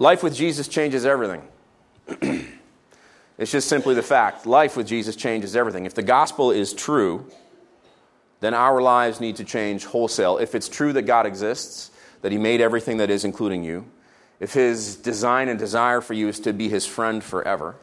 Life 0.00 0.24
with 0.24 0.34
Jesus 0.34 0.66
changes 0.66 1.06
everything. 1.06 1.42
it's 3.38 3.52
just 3.52 3.68
simply 3.68 3.94
the 3.94 4.02
fact. 4.02 4.44
Life 4.44 4.76
with 4.76 4.88
Jesus 4.88 5.14
changes 5.14 5.54
everything. 5.54 5.86
If 5.86 5.94
the 5.94 6.02
gospel 6.02 6.50
is 6.50 6.72
true, 6.72 7.30
then 8.40 8.54
our 8.54 8.82
lives 8.82 9.20
need 9.20 9.36
to 9.36 9.44
change 9.44 9.84
wholesale. 9.84 10.38
If 10.38 10.56
it's 10.56 10.68
true 10.68 10.92
that 10.94 11.02
God 11.02 11.26
exists, 11.26 11.92
that 12.22 12.32
He 12.32 12.38
made 12.38 12.60
everything 12.60 12.96
that 12.96 13.08
is, 13.08 13.24
including 13.24 13.62
you, 13.62 13.86
if 14.40 14.52
His 14.52 14.96
design 14.96 15.48
and 15.48 15.60
desire 15.60 16.00
for 16.00 16.14
you 16.14 16.26
is 16.26 16.40
to 16.40 16.52
be 16.52 16.68
His 16.68 16.84
friend 16.84 17.22
forever, 17.22 17.76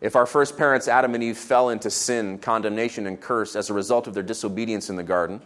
if 0.00 0.14
our 0.14 0.26
first 0.26 0.56
parents, 0.56 0.86
Adam 0.86 1.16
and 1.16 1.24
Eve, 1.24 1.36
fell 1.36 1.70
into 1.70 1.90
sin, 1.90 2.38
condemnation, 2.38 3.08
and 3.08 3.20
curse 3.20 3.56
as 3.56 3.70
a 3.70 3.74
result 3.74 4.06
of 4.06 4.14
their 4.14 4.22
disobedience 4.22 4.88
in 4.88 4.94
the 4.94 5.02
garden, 5.02 5.42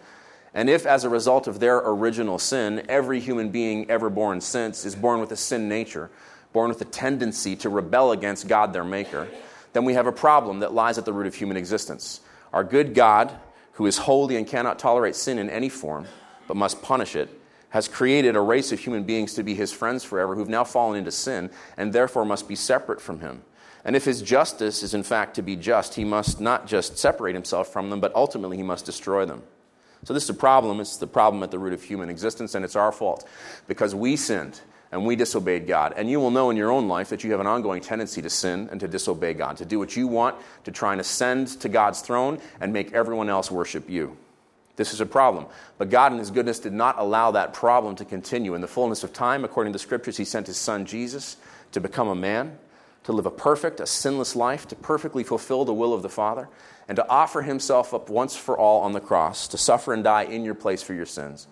and 0.54 0.68
if, 0.68 0.84
as 0.84 1.04
a 1.04 1.08
result 1.08 1.46
of 1.46 1.60
their 1.60 1.78
original 1.78 2.38
sin, 2.38 2.84
every 2.88 3.20
human 3.20 3.50
being 3.50 3.90
ever 3.90 4.10
born 4.10 4.40
since 4.40 4.84
is 4.84 4.94
born 4.94 5.20
with 5.20 5.32
a 5.32 5.36
sin 5.36 5.68
nature, 5.68 6.10
born 6.52 6.68
with 6.68 6.80
a 6.82 6.86
tendency 6.86 7.56
to 7.56 7.70
rebel 7.70 8.12
against 8.12 8.48
God, 8.48 8.72
their 8.72 8.84
Maker, 8.84 9.28
then 9.72 9.84
we 9.84 9.94
have 9.94 10.06
a 10.06 10.12
problem 10.12 10.60
that 10.60 10.74
lies 10.74 10.98
at 10.98 11.06
the 11.06 11.12
root 11.12 11.26
of 11.26 11.34
human 11.34 11.56
existence. 11.56 12.20
Our 12.52 12.64
good 12.64 12.94
God, 12.94 13.32
who 13.72 13.86
is 13.86 13.96
holy 13.98 14.36
and 14.36 14.46
cannot 14.46 14.78
tolerate 14.78 15.16
sin 15.16 15.38
in 15.38 15.48
any 15.48 15.70
form, 15.70 16.06
but 16.46 16.56
must 16.56 16.82
punish 16.82 17.16
it, 17.16 17.30
has 17.70 17.88
created 17.88 18.36
a 18.36 18.40
race 18.40 18.70
of 18.70 18.80
human 18.80 19.04
beings 19.04 19.32
to 19.32 19.42
be 19.42 19.54
his 19.54 19.72
friends 19.72 20.04
forever 20.04 20.34
who've 20.34 20.48
now 20.50 20.64
fallen 20.64 20.98
into 20.98 21.10
sin 21.10 21.50
and 21.78 21.94
therefore 21.94 22.26
must 22.26 22.46
be 22.46 22.54
separate 22.54 23.00
from 23.00 23.20
him. 23.20 23.42
And 23.82 23.96
if 23.96 24.04
his 24.04 24.20
justice 24.20 24.82
is 24.82 24.92
in 24.92 25.02
fact 25.02 25.34
to 25.36 25.42
be 25.42 25.56
just, 25.56 25.94
he 25.94 26.04
must 26.04 26.38
not 26.38 26.66
just 26.66 26.98
separate 26.98 27.34
himself 27.34 27.72
from 27.72 27.88
them, 27.88 27.98
but 27.98 28.14
ultimately 28.14 28.58
he 28.58 28.62
must 28.62 28.84
destroy 28.84 29.24
them. 29.24 29.42
So, 30.04 30.14
this 30.14 30.24
is 30.24 30.30
a 30.30 30.34
problem. 30.34 30.80
It's 30.80 30.96
the 30.96 31.06
problem 31.06 31.42
at 31.42 31.50
the 31.50 31.58
root 31.58 31.72
of 31.72 31.82
human 31.82 32.10
existence, 32.10 32.54
and 32.54 32.64
it's 32.64 32.76
our 32.76 32.90
fault 32.90 33.26
because 33.68 33.94
we 33.94 34.16
sinned 34.16 34.60
and 34.90 35.06
we 35.06 35.16
disobeyed 35.16 35.66
God. 35.66 35.94
And 35.96 36.10
you 36.10 36.20
will 36.20 36.30
know 36.30 36.50
in 36.50 36.56
your 36.56 36.70
own 36.70 36.86
life 36.86 37.08
that 37.08 37.24
you 37.24 37.30
have 37.30 37.40
an 37.40 37.46
ongoing 37.46 37.80
tendency 37.80 38.20
to 38.20 38.30
sin 38.30 38.68
and 38.70 38.78
to 38.80 38.88
disobey 38.88 39.32
God, 39.32 39.56
to 39.56 39.64
do 39.64 39.78
what 39.78 39.96
you 39.96 40.06
want, 40.06 40.36
to 40.64 40.70
try 40.70 40.92
and 40.92 41.00
ascend 41.00 41.48
to 41.60 41.68
God's 41.68 42.02
throne 42.02 42.38
and 42.60 42.72
make 42.72 42.92
everyone 42.92 43.30
else 43.30 43.50
worship 43.50 43.88
you. 43.88 44.16
This 44.76 44.92
is 44.92 45.00
a 45.00 45.06
problem. 45.06 45.46
But 45.78 45.90
God, 45.90 46.12
in 46.12 46.18
His 46.18 46.30
goodness, 46.30 46.58
did 46.58 46.72
not 46.72 46.98
allow 46.98 47.30
that 47.30 47.54
problem 47.54 47.96
to 47.96 48.04
continue. 48.04 48.54
In 48.54 48.60
the 48.60 48.68
fullness 48.68 49.02
of 49.02 49.12
time, 49.12 49.44
according 49.44 49.72
to 49.72 49.78
the 49.78 49.82
scriptures, 49.82 50.16
He 50.16 50.24
sent 50.24 50.46
His 50.46 50.56
Son 50.56 50.84
Jesus 50.84 51.36
to 51.72 51.80
become 51.80 52.08
a 52.08 52.14
man, 52.14 52.58
to 53.04 53.12
live 53.12 53.26
a 53.26 53.30
perfect, 53.30 53.80
a 53.80 53.86
sinless 53.86 54.36
life, 54.36 54.66
to 54.68 54.76
perfectly 54.76 55.24
fulfill 55.24 55.64
the 55.64 55.74
will 55.74 55.92
of 55.92 56.02
the 56.02 56.08
Father 56.08 56.48
and 56.88 56.96
to 56.96 57.08
offer 57.08 57.42
himself 57.42 57.94
up 57.94 58.10
once 58.10 58.36
for 58.36 58.58
all 58.58 58.82
on 58.82 58.92
the 58.92 59.00
cross, 59.00 59.48
to 59.48 59.58
suffer 59.58 59.92
and 59.92 60.04
die 60.04 60.24
in 60.24 60.44
your 60.44 60.54
place 60.54 60.82
for 60.82 60.94
your 60.94 61.06
sins, 61.06 61.46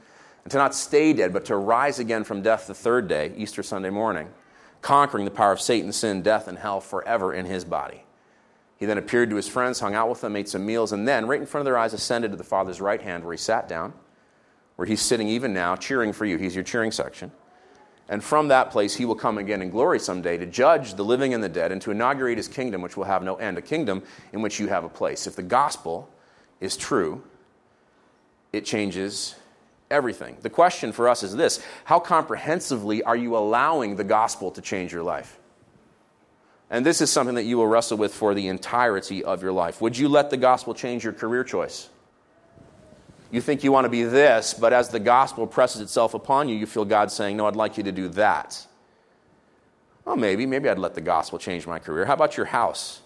and 0.44 0.50
to 0.50 0.58
not 0.58 0.74
stay 0.74 1.12
dead, 1.12 1.32
but 1.32 1.44
to 1.46 1.56
rise 1.56 1.98
again 1.98 2.24
from 2.24 2.42
death 2.42 2.66
the 2.66 2.74
third 2.74 3.08
day, 3.08 3.32
Easter 3.36 3.62
Sunday 3.62 3.90
morning, 3.90 4.28
conquering 4.82 5.24
the 5.24 5.30
power 5.30 5.52
of 5.52 5.60
Satan, 5.60 5.92
sin, 5.92 6.22
death, 6.22 6.48
and 6.48 6.58
hell 6.58 6.80
forever 6.80 7.32
in 7.32 7.46
his 7.46 7.64
body. 7.64 8.04
He 8.76 8.86
then 8.86 8.98
appeared 8.98 9.30
to 9.30 9.36
his 9.36 9.48
friends, 9.48 9.80
hung 9.80 9.94
out 9.94 10.08
with 10.08 10.20
them, 10.20 10.36
ate 10.36 10.48
some 10.48 10.64
meals, 10.64 10.92
and 10.92 11.06
then, 11.06 11.26
right 11.26 11.40
in 11.40 11.46
front 11.46 11.62
of 11.62 11.66
their 11.66 11.78
eyes, 11.78 11.92
ascended 11.92 12.30
to 12.30 12.36
the 12.36 12.44
Father's 12.44 12.80
right 12.80 13.00
hand, 13.00 13.24
where 13.24 13.32
he 13.34 13.38
sat 13.38 13.68
down, 13.68 13.92
where 14.76 14.86
he's 14.86 15.02
sitting 15.02 15.28
even 15.28 15.52
now, 15.52 15.76
cheering 15.76 16.12
for 16.12 16.24
you. 16.24 16.38
He's 16.38 16.54
your 16.54 16.64
cheering 16.64 16.90
section. 16.90 17.30
And 18.10 18.24
from 18.24 18.48
that 18.48 18.72
place, 18.72 18.96
he 18.96 19.04
will 19.04 19.14
come 19.14 19.38
again 19.38 19.62
in 19.62 19.70
glory 19.70 20.00
someday 20.00 20.36
to 20.36 20.44
judge 20.44 20.94
the 20.94 21.04
living 21.04 21.32
and 21.32 21.42
the 21.42 21.48
dead 21.48 21.70
and 21.70 21.80
to 21.82 21.92
inaugurate 21.92 22.38
his 22.38 22.48
kingdom, 22.48 22.82
which 22.82 22.96
will 22.96 23.04
have 23.04 23.22
no 23.22 23.36
end, 23.36 23.56
a 23.56 23.62
kingdom 23.62 24.02
in 24.32 24.42
which 24.42 24.58
you 24.58 24.66
have 24.66 24.82
a 24.82 24.88
place. 24.88 25.28
If 25.28 25.36
the 25.36 25.44
gospel 25.44 26.10
is 26.60 26.76
true, 26.76 27.22
it 28.52 28.64
changes 28.64 29.36
everything. 29.92 30.36
The 30.40 30.50
question 30.50 30.90
for 30.90 31.08
us 31.08 31.22
is 31.22 31.36
this 31.36 31.64
How 31.84 32.00
comprehensively 32.00 33.00
are 33.04 33.16
you 33.16 33.36
allowing 33.36 33.94
the 33.94 34.04
gospel 34.04 34.50
to 34.50 34.60
change 34.60 34.92
your 34.92 35.04
life? 35.04 35.38
And 36.68 36.84
this 36.84 37.00
is 37.00 37.10
something 37.10 37.36
that 37.36 37.44
you 37.44 37.58
will 37.58 37.68
wrestle 37.68 37.96
with 37.96 38.12
for 38.12 38.34
the 38.34 38.48
entirety 38.48 39.22
of 39.22 39.40
your 39.40 39.52
life. 39.52 39.80
Would 39.80 39.96
you 39.96 40.08
let 40.08 40.30
the 40.30 40.36
gospel 40.36 40.74
change 40.74 41.04
your 41.04 41.12
career 41.12 41.44
choice? 41.44 41.88
You 43.30 43.40
think 43.40 43.62
you 43.62 43.70
want 43.70 43.84
to 43.84 43.88
be 43.88 44.02
this, 44.02 44.54
but 44.54 44.72
as 44.72 44.88
the 44.88 44.98
gospel 44.98 45.46
presses 45.46 45.80
itself 45.80 46.14
upon 46.14 46.48
you, 46.48 46.56
you 46.56 46.66
feel 46.66 46.84
God 46.84 47.12
saying, 47.12 47.36
No, 47.36 47.46
I'd 47.46 47.56
like 47.56 47.76
you 47.76 47.84
to 47.84 47.92
do 47.92 48.08
that. 48.08 48.66
Well, 50.04 50.16
maybe. 50.16 50.46
Maybe 50.46 50.68
I'd 50.68 50.78
let 50.78 50.94
the 50.94 51.00
gospel 51.00 51.38
change 51.38 51.66
my 51.66 51.78
career. 51.78 52.04
How 52.06 52.14
about 52.14 52.36
your 52.36 52.46
house? 52.46 53.00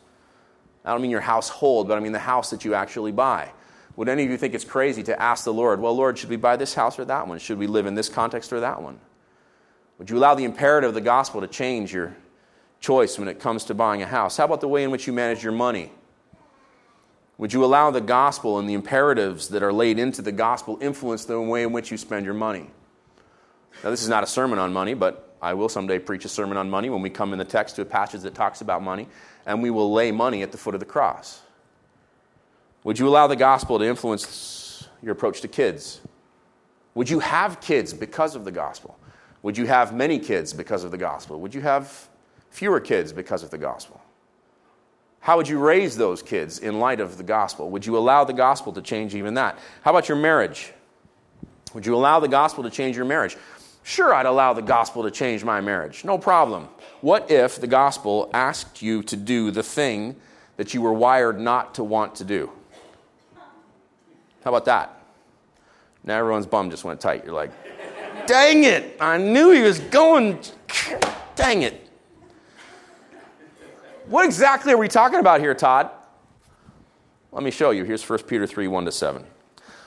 I 0.84 0.92
don't 0.92 1.02
mean 1.02 1.10
your 1.10 1.20
household, 1.20 1.88
but 1.88 1.96
I 1.96 2.00
mean 2.00 2.12
the 2.12 2.18
house 2.18 2.50
that 2.50 2.64
you 2.64 2.74
actually 2.74 3.12
buy. 3.12 3.50
Would 3.96 4.08
any 4.08 4.24
of 4.24 4.30
you 4.30 4.36
think 4.36 4.54
it's 4.54 4.64
crazy 4.64 5.02
to 5.04 5.20
ask 5.20 5.44
the 5.44 5.52
Lord, 5.52 5.80
Well, 5.80 5.94
Lord, 5.94 6.18
should 6.18 6.30
we 6.30 6.36
buy 6.36 6.56
this 6.56 6.74
house 6.74 6.98
or 6.98 7.04
that 7.04 7.28
one? 7.28 7.38
Should 7.38 7.58
we 7.58 7.66
live 7.66 7.86
in 7.86 7.94
this 7.94 8.08
context 8.08 8.52
or 8.52 8.60
that 8.60 8.80
one? 8.80 8.98
Would 9.98 10.10
you 10.10 10.16
allow 10.16 10.34
the 10.34 10.44
imperative 10.44 10.88
of 10.88 10.94
the 10.94 11.00
gospel 11.00 11.40
to 11.42 11.46
change 11.46 11.92
your 11.92 12.16
choice 12.80 13.18
when 13.18 13.28
it 13.28 13.38
comes 13.38 13.64
to 13.64 13.74
buying 13.74 14.02
a 14.02 14.06
house? 14.06 14.36
How 14.36 14.44
about 14.44 14.60
the 14.60 14.68
way 14.68 14.84
in 14.84 14.90
which 14.90 15.06
you 15.06 15.12
manage 15.12 15.42
your 15.42 15.52
money? 15.52 15.92
Would 17.38 17.52
you 17.52 17.64
allow 17.64 17.90
the 17.90 18.00
gospel 18.00 18.58
and 18.58 18.68
the 18.68 18.74
imperatives 18.74 19.48
that 19.48 19.62
are 19.62 19.72
laid 19.72 19.98
into 19.98 20.22
the 20.22 20.32
gospel 20.32 20.78
influence 20.80 21.24
the 21.24 21.40
way 21.40 21.64
in 21.64 21.72
which 21.72 21.90
you 21.90 21.96
spend 21.96 22.24
your 22.24 22.34
money? 22.34 22.70
Now, 23.82 23.90
this 23.90 24.02
is 24.02 24.08
not 24.08 24.22
a 24.22 24.26
sermon 24.26 24.58
on 24.58 24.72
money, 24.72 24.94
but 24.94 25.36
I 25.42 25.54
will 25.54 25.68
someday 25.68 25.98
preach 25.98 26.24
a 26.24 26.28
sermon 26.28 26.56
on 26.56 26.70
money 26.70 26.90
when 26.90 27.02
we 27.02 27.10
come 27.10 27.32
in 27.32 27.38
the 27.38 27.44
text 27.44 27.76
to 27.76 27.82
a 27.82 27.84
passage 27.84 28.22
that 28.22 28.34
talks 28.34 28.60
about 28.60 28.82
money, 28.82 29.08
and 29.46 29.62
we 29.62 29.70
will 29.70 29.92
lay 29.92 30.12
money 30.12 30.42
at 30.42 30.52
the 30.52 30.58
foot 30.58 30.74
of 30.74 30.80
the 30.80 30.86
cross. 30.86 31.42
Would 32.84 32.98
you 32.98 33.08
allow 33.08 33.26
the 33.26 33.36
gospel 33.36 33.78
to 33.78 33.84
influence 33.84 34.86
your 35.02 35.12
approach 35.12 35.40
to 35.40 35.48
kids? 35.48 36.00
Would 36.94 37.10
you 37.10 37.18
have 37.18 37.60
kids 37.60 37.92
because 37.92 38.36
of 38.36 38.44
the 38.44 38.52
gospel? 38.52 38.96
Would 39.42 39.58
you 39.58 39.66
have 39.66 39.94
many 39.94 40.18
kids 40.18 40.52
because 40.52 40.84
of 40.84 40.90
the 40.90 40.98
gospel? 40.98 41.40
Would 41.40 41.54
you 41.54 41.60
have 41.60 42.08
fewer 42.50 42.80
kids 42.80 43.12
because 43.12 43.42
of 43.42 43.50
the 43.50 43.58
gospel? 43.58 44.00
How 45.24 45.38
would 45.38 45.48
you 45.48 45.58
raise 45.58 45.96
those 45.96 46.22
kids 46.22 46.58
in 46.58 46.78
light 46.78 47.00
of 47.00 47.16
the 47.16 47.22
gospel? 47.22 47.70
Would 47.70 47.86
you 47.86 47.96
allow 47.96 48.24
the 48.24 48.34
gospel 48.34 48.74
to 48.74 48.82
change 48.82 49.14
even 49.14 49.32
that? 49.34 49.58
How 49.80 49.90
about 49.90 50.06
your 50.06 50.18
marriage? 50.18 50.74
Would 51.72 51.86
you 51.86 51.94
allow 51.94 52.20
the 52.20 52.28
gospel 52.28 52.62
to 52.64 52.68
change 52.68 52.94
your 52.94 53.06
marriage? 53.06 53.38
Sure, 53.84 54.12
I'd 54.12 54.26
allow 54.26 54.52
the 54.52 54.60
gospel 54.60 55.02
to 55.02 55.10
change 55.10 55.42
my 55.42 55.62
marriage. 55.62 56.04
No 56.04 56.18
problem. 56.18 56.68
What 57.00 57.30
if 57.30 57.58
the 57.58 57.66
gospel 57.66 58.28
asked 58.34 58.82
you 58.82 59.02
to 59.04 59.16
do 59.16 59.50
the 59.50 59.62
thing 59.62 60.16
that 60.58 60.74
you 60.74 60.82
were 60.82 60.92
wired 60.92 61.40
not 61.40 61.76
to 61.76 61.84
want 61.84 62.16
to 62.16 62.24
do? 62.24 62.50
How 64.44 64.50
about 64.50 64.66
that? 64.66 65.06
Now 66.04 66.18
everyone's 66.18 66.44
bum 66.44 66.68
just 66.68 66.84
went 66.84 67.00
tight. 67.00 67.24
You're 67.24 67.32
like, 67.32 67.50
dang 68.26 68.64
it, 68.64 68.98
I 69.00 69.16
knew 69.16 69.52
he 69.52 69.62
was 69.62 69.78
going, 69.78 70.38
dang 71.34 71.62
it. 71.62 71.83
What 74.06 74.26
exactly 74.26 74.70
are 74.70 74.76
we 74.76 74.88
talking 74.88 75.18
about 75.18 75.40
here, 75.40 75.54
Todd? 75.54 75.88
Let 77.32 77.42
me 77.42 77.50
show 77.50 77.70
you. 77.70 77.84
Here's 77.84 78.06
1 78.06 78.24
Peter 78.24 78.46
3 78.46 78.68
1 78.68 78.84
to 78.84 78.92
7. 78.92 79.24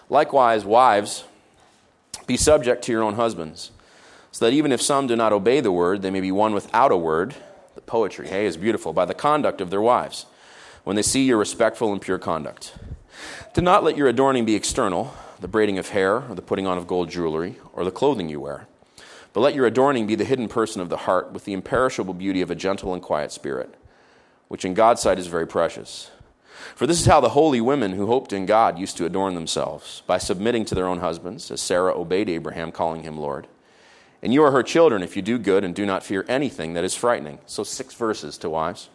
Likewise, 0.10 0.66
wives, 0.66 1.24
be 2.26 2.36
subject 2.36 2.84
to 2.86 2.92
your 2.92 3.04
own 3.04 3.14
husbands, 3.14 3.70
so 4.32 4.46
that 4.46 4.56
even 4.56 4.72
if 4.72 4.82
some 4.82 5.06
do 5.06 5.16
not 5.16 5.34
obey 5.34 5.60
the 5.60 5.72
word, 5.72 6.02
they 6.02 6.10
may 6.10 6.20
be 6.20 6.32
won 6.32 6.56
without 6.56 6.92
a 6.92 6.98
word. 6.98 7.36
The 7.76 7.82
poetry, 7.82 8.28
hey, 8.28 8.48
is 8.48 8.58
beautiful, 8.58 8.92
by 8.92 9.06
the 9.06 9.14
conduct 9.14 9.62
of 9.62 9.70
their 9.70 9.82
wives, 9.82 10.26
when 10.84 10.96
they 10.96 11.04
see 11.04 11.24
your 11.24 11.38
respectful 11.38 11.92
and 11.92 12.02
pure 12.02 12.18
conduct. 12.18 12.74
Do 13.54 13.62
not 13.62 13.84
let 13.84 13.98
your 13.98 14.08
adorning 14.08 14.46
be 14.46 14.56
external, 14.56 15.14
the 15.40 15.48
braiding 15.48 15.78
of 15.78 15.90
hair, 15.90 16.24
or 16.28 16.34
the 16.34 16.42
putting 16.42 16.66
on 16.66 16.80
of 16.80 16.88
gold 16.88 17.12
jewelry, 17.12 17.58
or 17.72 17.86
the 17.86 17.92
clothing 17.92 18.30
you 18.30 18.40
wear. 18.40 18.66
But 19.32 19.42
let 19.42 19.54
your 19.54 19.68
adorning 19.68 20.08
be 20.08 20.16
the 20.16 20.26
hidden 20.26 20.48
person 20.48 20.82
of 20.82 20.90
the 20.90 20.98
heart, 20.98 21.34
with 21.34 21.46
the 21.46 21.54
imperishable 21.54 22.16
beauty 22.16 22.42
of 22.42 22.50
a 22.50 22.56
gentle 22.56 22.96
and 22.96 23.02
quiet 23.04 23.32
spirit 23.32 23.76
which 24.48 24.66
in 24.66 24.74
God's 24.74 25.02
sight 25.02 25.20
is 25.20 25.28
very 25.28 25.48
precious. 25.48 26.12
For 26.76 26.88
this 26.88 27.00
is 27.00 27.06
how 27.06 27.22
the 27.22 27.30
holy 27.30 27.62
women 27.62 27.94
who 27.94 28.08
hoped 28.08 28.34
in 28.34 28.46
God 28.46 28.78
used 28.78 28.98
to 28.98 29.06
adorn 29.06 29.36
themselves, 29.36 30.04
by 30.08 30.18
submitting 30.18 30.66
to 30.66 30.76
their 30.76 30.88
own 30.88 31.00
husbands, 31.00 31.50
as 31.52 31.62
Sarah 31.62 31.98
obeyed 31.98 32.30
Abraham, 32.30 32.72
calling 32.72 33.04
him 33.04 33.18
Lord. 33.18 33.48
And 34.22 34.34
you 34.34 34.44
are 34.44 34.52
her 34.52 34.64
children 34.64 35.04
if 35.04 35.16
you 35.16 35.22
do 35.22 35.38
good 35.38 35.64
and 35.64 35.76
do 35.76 35.86
not 35.86 36.04
fear 36.04 36.26
anything 36.28 36.74
that 36.74 36.84
is 36.84 36.96
frightening. 36.96 37.40
So, 37.46 37.64
six 37.64 37.94
verses 37.94 38.38
to 38.40 38.50
wives. 38.50 38.90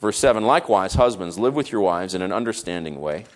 Verse 0.00 0.18
7 0.18 0.44
Likewise, 0.44 0.94
husbands, 0.94 1.38
live 1.38 1.54
with 1.54 1.72
your 1.72 1.80
wives 1.80 2.14
in 2.14 2.22
an 2.22 2.32
understanding 2.32 3.00
way, 3.00 3.26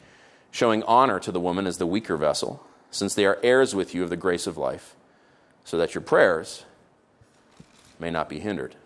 showing 0.51 0.83
honor 0.85 1.19
to 1.21 1.33
the 1.33 1.41
woman 1.41 1.67
as 1.67 1.79
the 1.79 1.87
weaker 1.87 2.17
vessel, 2.17 2.65
since 2.91 3.15
they 3.15 3.27
are 3.27 3.39
heirs 3.43 3.75
with 3.75 3.95
you 3.95 4.05
of 4.05 4.11
the 4.11 4.17
grace 4.17 4.47
of 4.47 4.57
life, 4.57 4.95
so 5.65 5.77
that 5.77 5.95
your 5.95 6.03
prayers 6.03 6.65
may 7.99 8.11
not 8.11 8.29
be 8.29 8.39
hindered. 8.39 8.77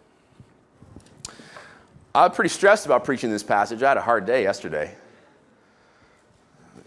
I'm 2.16 2.30
pretty 2.30 2.48
stressed 2.48 2.86
about 2.86 3.04
preaching 3.04 3.30
this 3.30 3.42
passage. 3.42 3.82
I 3.82 3.88
had 3.88 3.98
a 3.98 4.00
hard 4.00 4.24
day 4.24 4.42
yesterday. 4.42 4.94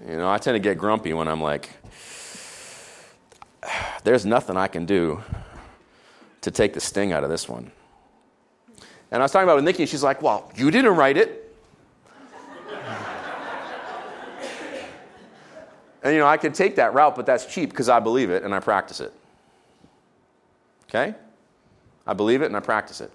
You 0.07 0.17
know, 0.17 0.27
I 0.27 0.39
tend 0.39 0.55
to 0.55 0.59
get 0.59 0.79
grumpy 0.79 1.13
when 1.13 1.27
I'm 1.27 1.39
like, 1.39 1.69
there's 4.03 4.25
nothing 4.25 4.57
I 4.57 4.65
can 4.65 4.87
do 4.87 5.21
to 6.41 6.49
take 6.49 6.73
the 6.73 6.79
sting 6.79 7.11
out 7.11 7.23
of 7.23 7.29
this 7.29 7.47
one. 7.47 7.71
And 9.11 9.21
I 9.21 9.25
was 9.25 9.31
talking 9.31 9.43
about 9.43 9.57
with 9.57 9.65
Nikki, 9.65 9.83
and 9.83 9.89
she's 9.89 10.01
like, 10.01 10.23
well, 10.23 10.51
you 10.55 10.71
didn't 10.71 10.95
write 10.95 11.17
it. 11.17 11.55
and, 16.03 16.13
you 16.13 16.19
know, 16.19 16.27
I 16.27 16.37
could 16.37 16.55
take 16.55 16.75
that 16.77 16.95
route, 16.95 17.15
but 17.15 17.27
that's 17.27 17.45
cheap 17.45 17.69
because 17.69 17.87
I 17.87 17.99
believe 17.99 18.31
it 18.31 18.41
and 18.41 18.55
I 18.55 18.59
practice 18.59 18.99
it. 18.99 19.13
Okay? 20.85 21.13
I 22.07 22.13
believe 22.13 22.41
it 22.41 22.45
and 22.47 22.57
I 22.57 22.61
practice 22.61 22.99
it. 22.99 23.11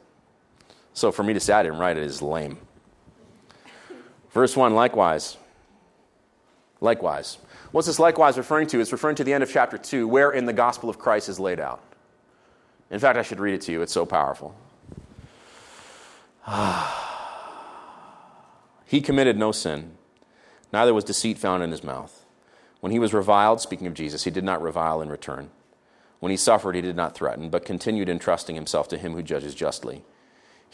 So 0.94 1.12
for 1.12 1.22
me 1.22 1.34
to 1.34 1.40
say 1.40 1.52
I 1.52 1.62
didn't 1.64 1.78
write 1.78 1.96
it 1.96 2.04
is 2.04 2.22
lame. 2.22 2.58
Verse 4.30 4.56
1 4.56 4.74
likewise. 4.74 5.36
Likewise. 6.80 7.38
What's 7.72 7.86
this 7.88 7.98
likewise 7.98 8.38
referring 8.38 8.68
to? 8.68 8.80
It's 8.80 8.92
referring 8.92 9.16
to 9.16 9.24
the 9.24 9.32
end 9.32 9.42
of 9.42 9.50
chapter 9.50 9.76
2, 9.76 10.06
wherein 10.06 10.46
the 10.46 10.52
gospel 10.52 10.88
of 10.88 10.98
Christ 10.98 11.28
is 11.28 11.40
laid 11.40 11.58
out. 11.58 11.82
In 12.90 13.00
fact, 13.00 13.18
I 13.18 13.22
should 13.22 13.40
read 13.40 13.54
it 13.54 13.62
to 13.62 13.72
you. 13.72 13.82
It's 13.82 13.92
so 13.92 14.06
powerful. 14.06 14.54
he 18.86 19.00
committed 19.00 19.36
no 19.36 19.50
sin, 19.50 19.92
neither 20.72 20.94
was 20.94 21.04
deceit 21.04 21.38
found 21.38 21.62
in 21.62 21.70
his 21.70 21.82
mouth. 21.82 22.24
When 22.80 22.92
he 22.92 22.98
was 22.98 23.14
reviled, 23.14 23.60
speaking 23.60 23.86
of 23.86 23.94
Jesus, 23.94 24.24
he 24.24 24.30
did 24.30 24.44
not 24.44 24.62
revile 24.62 25.00
in 25.00 25.08
return. 25.08 25.50
When 26.20 26.30
he 26.30 26.36
suffered, 26.36 26.74
he 26.74 26.82
did 26.82 26.96
not 26.96 27.14
threaten, 27.14 27.50
but 27.50 27.64
continued 27.64 28.08
entrusting 28.08 28.54
himself 28.54 28.88
to 28.88 28.98
him 28.98 29.14
who 29.14 29.22
judges 29.22 29.54
justly. 29.54 30.04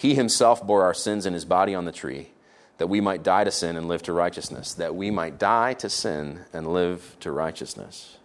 He 0.01 0.15
himself 0.15 0.67
bore 0.67 0.83
our 0.83 0.95
sins 0.95 1.27
in 1.27 1.35
his 1.35 1.45
body 1.45 1.75
on 1.75 1.85
the 1.85 1.93
tree 1.93 2.31
that 2.79 2.87
we 2.87 3.03
might 3.03 3.23
die 3.23 3.45
to 3.45 3.51
sin 3.51 3.77
and 3.77 3.87
live 3.87 4.03
to 4.05 4.15
righteousness. 4.15 4.73
That 4.73 4.95
we 4.95 5.11
might 5.11 5.39
die 5.39 5.75
to 5.75 5.91
sin 5.91 6.41
and 6.55 6.73
live 6.73 7.19
to 7.21 7.31
righteousness. 7.31 8.17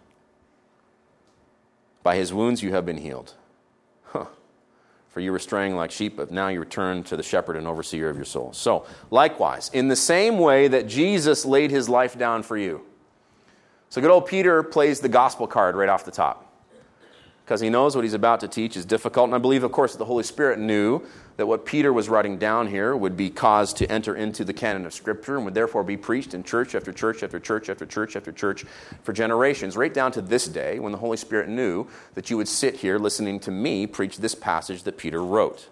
By 2.02 2.16
his 2.16 2.32
wounds 2.32 2.62
you 2.62 2.72
have 2.72 2.86
been 2.86 2.96
healed. 2.96 3.34
Huh. 4.04 4.24
For 5.10 5.20
you 5.20 5.32
were 5.32 5.38
straying 5.38 5.76
like 5.76 5.90
sheep, 5.90 6.16
but 6.16 6.30
now 6.30 6.48
you 6.48 6.60
return 6.60 7.02
to 7.04 7.16
the 7.18 7.22
shepherd 7.22 7.56
and 7.56 7.66
overseer 7.66 8.08
of 8.08 8.16
your 8.16 8.24
soul. 8.24 8.54
So, 8.54 8.86
likewise, 9.10 9.70
in 9.74 9.88
the 9.88 9.96
same 9.96 10.38
way 10.38 10.68
that 10.68 10.86
Jesus 10.86 11.44
laid 11.44 11.70
his 11.70 11.90
life 11.90 12.16
down 12.16 12.42
for 12.42 12.56
you. 12.56 12.80
So, 13.90 14.00
good 14.00 14.10
old 14.10 14.24
Peter 14.24 14.62
plays 14.62 15.00
the 15.00 15.10
gospel 15.10 15.46
card 15.46 15.76
right 15.76 15.90
off 15.90 16.06
the 16.06 16.10
top 16.10 16.45
because 17.46 17.60
he 17.60 17.70
knows 17.70 17.94
what 17.94 18.02
he's 18.02 18.12
about 18.12 18.40
to 18.40 18.48
teach 18.48 18.76
is 18.76 18.84
difficult. 18.84 19.26
And 19.26 19.34
I 19.36 19.38
believe, 19.38 19.62
of 19.62 19.70
course, 19.70 19.94
the 19.94 20.04
Holy 20.04 20.24
Spirit 20.24 20.58
knew 20.58 21.00
that 21.36 21.46
what 21.46 21.64
Peter 21.64 21.92
was 21.92 22.08
writing 22.08 22.38
down 22.38 22.66
here 22.66 22.96
would 22.96 23.16
be 23.16 23.30
caused 23.30 23.76
to 23.76 23.88
enter 23.88 24.16
into 24.16 24.44
the 24.44 24.52
canon 24.52 24.84
of 24.84 24.92
Scripture 24.92 25.36
and 25.36 25.44
would 25.44 25.54
therefore 25.54 25.84
be 25.84 25.96
preached 25.96 26.34
in 26.34 26.42
church 26.42 26.74
after 26.74 26.92
church 26.92 27.22
after 27.22 27.38
church 27.38 27.68
after 27.68 27.86
church 27.86 28.16
after 28.16 28.32
church 28.32 28.64
for 29.04 29.12
generations, 29.12 29.76
right 29.76 29.94
down 29.94 30.10
to 30.10 30.20
this 30.20 30.48
day 30.48 30.80
when 30.80 30.90
the 30.90 30.98
Holy 30.98 31.16
Spirit 31.16 31.48
knew 31.48 31.86
that 32.14 32.30
you 32.30 32.36
would 32.36 32.48
sit 32.48 32.74
here 32.74 32.98
listening 32.98 33.38
to 33.38 33.52
me 33.52 33.86
preach 33.86 34.16
this 34.16 34.34
passage 34.34 34.82
that 34.82 34.98
Peter 34.98 35.22
wrote. 35.22 35.68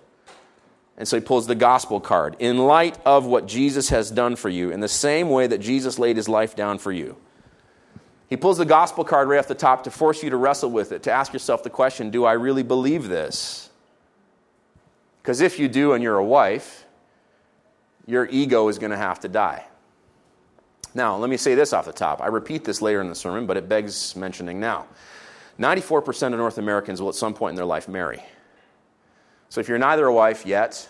And 0.97 1.09
so 1.09 1.17
he 1.17 1.27
pulls 1.27 1.49
the 1.49 1.57
gospel 1.57 1.99
card. 1.99 2.37
In 2.39 2.57
light 2.57 2.99
of 3.05 3.27
what 3.27 3.49
Jesus 3.49 3.89
has 3.89 4.13
done 4.13 4.37
for 4.37 4.49
you, 4.49 4.71
in 4.71 4.79
the 4.79 4.87
same 4.87 5.29
way 5.29 5.49
that 5.49 5.59
Jesus 5.59 5.99
laid 5.99 6.17
his 6.17 6.29
life 6.29 6.55
down 6.55 6.79
for 6.79 6.93
you, 6.93 7.17
he 8.29 8.37
pulls 8.37 8.59
the 8.59 8.65
gospel 8.65 9.05
card 9.05 9.29
right 9.29 9.39
off 9.39 9.49
the 9.49 9.55
top 9.55 9.85
to 9.85 9.91
force 9.91 10.23
you 10.23 10.31
to 10.31 10.37
wrestle 10.37 10.71
with 10.71 10.93
it, 10.93 11.03
to 11.05 11.13
ask 11.13 11.33
yourself 11.33 11.63
the 11.63 11.71
question 11.71 12.11
do 12.11 12.25
I 12.25 12.33
really 12.33 12.63
believe 12.63 13.09
this? 13.09 13.71
Because 15.23 15.41
if 15.41 15.59
you 15.59 15.69
do 15.69 15.93
and 15.93 16.03
you're 16.03 16.19
a 16.19 16.25
wife, 16.25 16.85
your 18.07 18.27
ego 18.31 18.69
is 18.69 18.79
going 18.79 18.91
to 18.91 18.97
have 18.97 19.21
to 19.21 19.29
die. 19.29 19.65
Now, 20.95 21.17
let 21.17 21.29
me 21.29 21.37
say 21.37 21.55
this 21.55 21.73
off 21.73 21.87
the 21.87 21.93
top. 21.93 22.21
I 22.21 22.29
repeat 22.29 22.65
this 22.65 22.81
later 22.81 23.01
in 23.01 23.09
the 23.09 23.15
sermon, 23.15 23.47
but 23.47 23.57
it 23.57 23.69
begs 23.69 24.15
mentioning 24.15 24.61
now. 24.61 24.87
94% 25.59 26.33
of 26.33 26.39
North 26.39 26.59
Americans 26.59 27.01
will 27.01 27.09
at 27.09 27.15
some 27.15 27.35
point 27.35 27.53
in 27.53 27.57
their 27.57 27.65
life 27.65 27.89
marry. 27.89 28.23
So 29.49 29.61
if 29.61 29.69
you're 29.69 29.79
neither 29.79 30.07
a 30.07 30.13
wife 30.13 30.47
yet, 30.47 30.89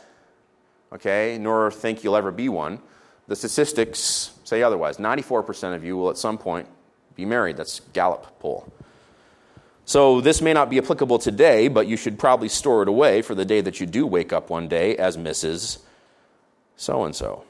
okay, 0.92 1.38
nor 1.40 1.70
think 1.70 2.02
you'll 2.04 2.16
ever 2.16 2.30
be 2.30 2.48
one, 2.48 2.80
the 3.28 3.36
statistics 3.36 4.32
say 4.44 4.62
otherwise. 4.62 4.98
94% 4.98 5.74
of 5.74 5.84
you 5.84 5.96
will 5.96 6.10
at 6.10 6.18
some 6.18 6.38
point 6.38 6.68
be 7.16 7.24
married. 7.24 7.56
That's 7.56 7.80
Gallup 7.92 8.38
poll. 8.40 8.72
So 9.86 10.20
this 10.20 10.40
may 10.40 10.52
not 10.52 10.70
be 10.70 10.78
applicable 10.78 11.18
today, 11.18 11.68
but 11.68 11.86
you 11.86 11.96
should 11.96 12.18
probably 12.18 12.48
store 12.48 12.82
it 12.82 12.88
away 12.88 13.20
for 13.22 13.34
the 13.34 13.44
day 13.44 13.60
that 13.60 13.80
you 13.80 13.86
do 13.86 14.06
wake 14.06 14.32
up 14.32 14.48
one 14.48 14.66
day 14.66 14.96
as 14.96 15.16
Mrs. 15.16 15.78
So 16.76 17.04
and 17.04 17.14
so. 17.14 17.44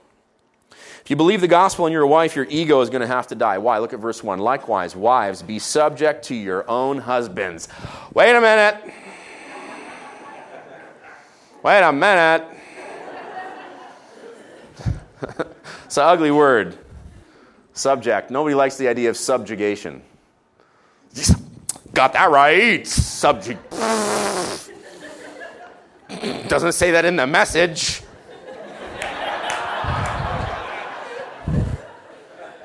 If 0.70 1.10
you 1.10 1.16
believe 1.16 1.42
the 1.42 1.48
gospel 1.48 1.86
and 1.86 1.92
you're 1.92 2.02
a 2.02 2.08
wife, 2.08 2.34
your 2.34 2.46
ego 2.48 2.80
is 2.80 2.88
going 2.88 3.02
to 3.02 3.06
have 3.06 3.26
to 3.28 3.34
die. 3.34 3.58
Why? 3.58 3.78
Look 3.78 3.92
at 3.92 4.00
verse 4.00 4.24
1. 4.24 4.38
Likewise, 4.38 4.96
wives, 4.96 5.42
be 5.42 5.58
subject 5.58 6.24
to 6.26 6.34
your 6.34 6.68
own 6.68 6.98
husbands. 6.98 7.68
Wait 8.14 8.34
a 8.34 8.40
minute. 8.40 8.82
Wait 11.62 11.80
a 11.82 11.92
minute. 11.92 12.48
it's 15.84 15.96
an 15.96 16.04
ugly 16.04 16.30
word. 16.30 16.78
Subject. 17.74 18.30
Nobody 18.30 18.54
likes 18.54 18.76
the 18.76 18.86
idea 18.86 19.10
of 19.10 19.16
subjugation. 19.16 20.00
Got 21.92 22.12
that 22.12 22.30
right. 22.30 22.86
Subject. 22.86 23.68
Doesn't 26.48 26.72
say 26.72 26.92
that 26.92 27.04
in 27.04 27.16
the 27.16 27.26
message. 27.26 28.02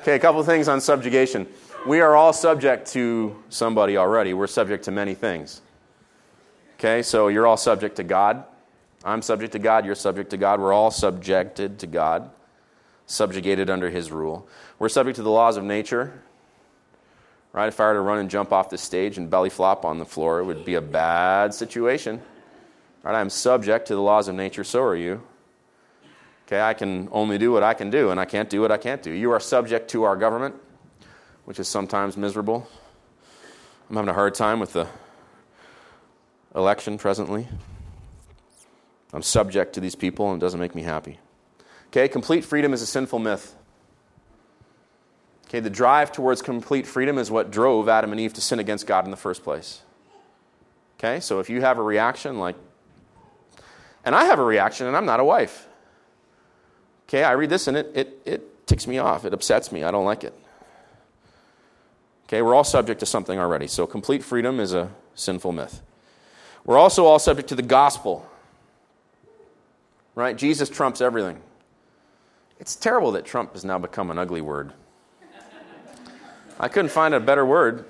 Okay, 0.02 0.16
a 0.16 0.20
couple 0.20 0.44
things 0.44 0.68
on 0.68 0.80
subjugation. 0.80 1.48
We 1.88 2.02
are 2.02 2.16
all 2.16 2.32
subject 2.32 2.92
to 2.92 3.36
somebody 3.50 3.98
already. 3.98 4.36
We're 4.36 4.46
subject 4.46 4.86
to 4.86 4.92
many 4.92 5.16
things. 5.16 5.62
Okay, 6.76 7.02
so 7.02 7.30
you're 7.30 7.48
all 7.48 7.58
subject 7.58 7.96
to 7.96 8.04
God. 8.04 8.44
I'm 9.04 9.24
subject 9.24 9.54
to 9.54 9.60
God. 9.60 9.88
You're 9.88 9.96
subject 9.96 10.30
to 10.30 10.38
God. 10.38 10.60
We're 10.60 10.74
all 10.74 10.92
subjected 10.92 11.80
to 11.80 11.88
God 11.88 12.30
subjugated 13.10 13.70
under 13.70 13.90
his 13.90 14.12
rule. 14.12 14.48
We're 14.78 14.90
subject 14.90 15.16
to 15.16 15.24
the 15.24 15.32
laws 15.32 15.58
of 15.58 15.64
nature. 15.64 16.22
Right? 17.52 17.68
If 17.68 17.80
I 17.80 17.88
were 17.88 17.94
to 17.96 18.02
run 18.02 18.20
and 18.20 18.30
jump 18.30 18.54
off 18.54 18.70
the 18.70 18.78
stage 18.78 19.18
and 19.18 19.30
belly 19.30 19.50
flop 19.50 19.84
on 19.84 19.98
the 19.98 20.06
floor, 20.06 20.40
it 20.40 20.44
would 20.44 20.64
be 20.64 20.76
a 20.76 20.82
bad 20.82 21.54
situation. 21.54 22.22
Right? 23.04 23.20
I'm 23.20 23.32
subject 23.32 23.88
to 23.88 23.96
the 23.96 24.02
laws 24.02 24.28
of 24.28 24.36
nature, 24.36 24.64
so 24.64 24.84
are 24.84 24.96
you. 24.96 25.24
Okay, 26.46 26.62
I 26.62 26.76
can 26.76 27.10
only 27.12 27.40
do 27.40 27.52
what 27.52 27.64
I 27.64 27.74
can 27.74 27.90
do, 27.90 28.12
and 28.12 28.20
I 28.20 28.26
can't 28.26 28.50
do 28.50 28.62
what 28.62 28.72
I 28.72 28.78
can't 28.78 29.02
do. 29.02 29.12
You 29.12 29.32
are 29.32 29.40
subject 29.40 29.90
to 29.92 30.04
our 30.04 30.16
government, 30.16 30.56
which 31.46 31.60
is 31.60 31.68
sometimes 31.68 32.16
miserable. 32.16 32.68
I'm 33.90 33.96
having 33.96 34.10
a 34.10 34.14
hard 34.14 34.36
time 34.36 34.60
with 34.60 34.74
the 34.74 34.88
election 36.54 37.00
presently. 37.00 37.48
I'm 39.14 39.24
subject 39.24 39.74
to 39.74 39.80
these 39.80 39.96
people, 39.96 40.32
and 40.32 40.40
it 40.42 40.46
doesn't 40.46 40.60
make 40.60 40.76
me 40.76 40.84
happy. 40.84 41.20
Okay, 41.90 42.08
complete 42.08 42.46
freedom 42.46 42.74
is 42.74 42.82
a 42.82 42.86
sinful 42.86 43.20
myth. 43.20 43.56
Okay, 45.48 45.60
the 45.60 45.70
drive 45.70 46.12
towards 46.12 46.44
complete 46.44 46.86
freedom 46.86 47.18
is 47.18 47.32
what 47.32 47.50
drove 47.50 47.90
Adam 47.90 48.12
and 48.12 48.22
Eve 48.22 48.34
to 48.34 48.42
sin 48.42 48.60
against 48.60 48.86
God 48.86 49.06
in 49.06 49.12
the 49.12 49.18
first 49.18 49.44
place. 49.44 49.82
Okay, 50.98 51.20
so 51.20 51.40
if 51.40 51.50
you 51.50 51.62
have 51.62 51.80
a 51.80 51.82
reaction 51.82 52.38
like, 52.38 52.56
and 54.06 54.14
I 54.14 54.26
have 54.26 54.38
a 54.38 54.44
reaction 54.44 54.86
and 54.86 54.96
I'm 54.96 55.06
not 55.06 55.20
a 55.20 55.24
wife. 55.24 55.68
Okay, 57.08 57.24
I 57.24 57.32
read 57.32 57.50
this 57.50 57.68
and 57.68 57.76
it, 57.76 57.92
it, 57.96 58.22
it 58.26 58.68
ticks 58.68 58.86
me 58.86 59.00
off. 59.00 59.26
It 59.26 59.34
upsets 59.34 59.72
me. 59.72 59.84
I 59.84 59.90
don't 59.90 60.06
like 60.06 60.24
it. 60.24 60.34
Okay, 62.28 62.44
we're 62.44 62.54
all 62.54 62.64
subject 62.64 63.00
to 63.00 63.08
something 63.08 63.40
already. 63.40 63.66
So 63.66 63.88
complete 63.88 64.24
freedom 64.24 64.60
is 64.60 64.74
a 64.74 64.92
sinful 65.16 65.52
myth. 65.52 65.82
We're 66.64 66.78
also 66.78 67.06
all 67.06 67.18
subject 67.18 67.50
to 67.50 67.56
the 67.56 67.64
gospel. 67.64 68.30
Right? 70.14 70.38
Jesus 70.38 70.70
trumps 70.70 71.02
everything. 71.02 71.42
It's 72.60 72.76
terrible 72.76 73.12
that 73.14 73.26
Trump 73.26 73.54
has 73.54 73.64
now 73.64 73.80
become 73.80 74.12
an 74.12 74.18
ugly 74.18 74.42
word. 74.42 74.74
I 76.60 76.68
couldn't 76.68 76.92
find 76.92 77.14
a 77.14 77.20
better 77.20 77.46
word. 77.46 77.86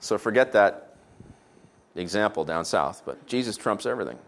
So 0.00 0.18
forget 0.18 0.52
that 0.52 0.94
example 1.94 2.44
down 2.44 2.64
south. 2.64 3.02
But 3.06 3.26
Jesus 3.26 3.56
trumps 3.56 3.86
everything. 3.86 4.18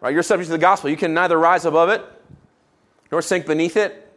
Right? 0.00 0.12
You're 0.12 0.22
subject 0.22 0.48
to 0.48 0.52
the 0.52 0.58
gospel. 0.58 0.90
You 0.90 0.96
can 0.96 1.14
neither 1.14 1.38
rise 1.38 1.64
above 1.64 1.88
it 1.88 2.04
nor 3.10 3.22
sink 3.22 3.46
beneath 3.46 3.76
it. 3.76 4.07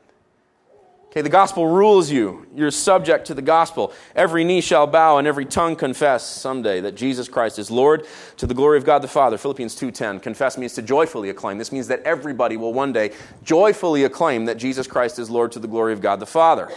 Okay, 1.12 1.20
the 1.20 1.28
gospel 1.28 1.68
rules 1.68 2.10
you. 2.10 2.48
You're 2.56 2.72
subject 2.72 3.28
to 3.28 3.34
the 3.34 3.42
gospel. 3.42 3.92
Every 4.16 4.46
knee 4.46 4.62
shall 4.62 4.88
bow 4.88 5.18
and 5.18 5.28
every 5.28 5.44
tongue 5.44 5.76
confess 5.76 6.26
someday 6.26 6.80
that 6.80 6.96
Jesus 6.96 7.28
Christ 7.28 7.60
is 7.60 7.70
Lord 7.70 8.08
to 8.38 8.48
the 8.48 8.54
glory 8.54 8.78
of 8.78 8.86
God 8.86 9.02
the 9.02 9.10
Father. 9.10 9.38
Philippians 9.38 9.76
2:10. 9.76 10.22
Confess 10.22 10.58
means 10.58 10.74
to 10.76 10.82
joyfully 10.82 11.30
acclaim. 11.30 11.58
This 11.58 11.74
means 11.74 11.90
that 11.90 12.02
everybody 12.04 12.56
will 12.56 12.72
one 12.72 12.94
day 12.94 13.12
joyfully 13.44 14.06
acclaim 14.06 14.46
that 14.46 14.56
Jesus 14.56 14.88
Christ 14.88 15.20
is 15.20 15.30
Lord 15.30 15.52
to 15.52 15.60
the 15.60 15.68
glory 15.68 15.92
of 15.92 16.00
God 16.00 16.22
the 16.22 16.26
Father. 16.26 16.70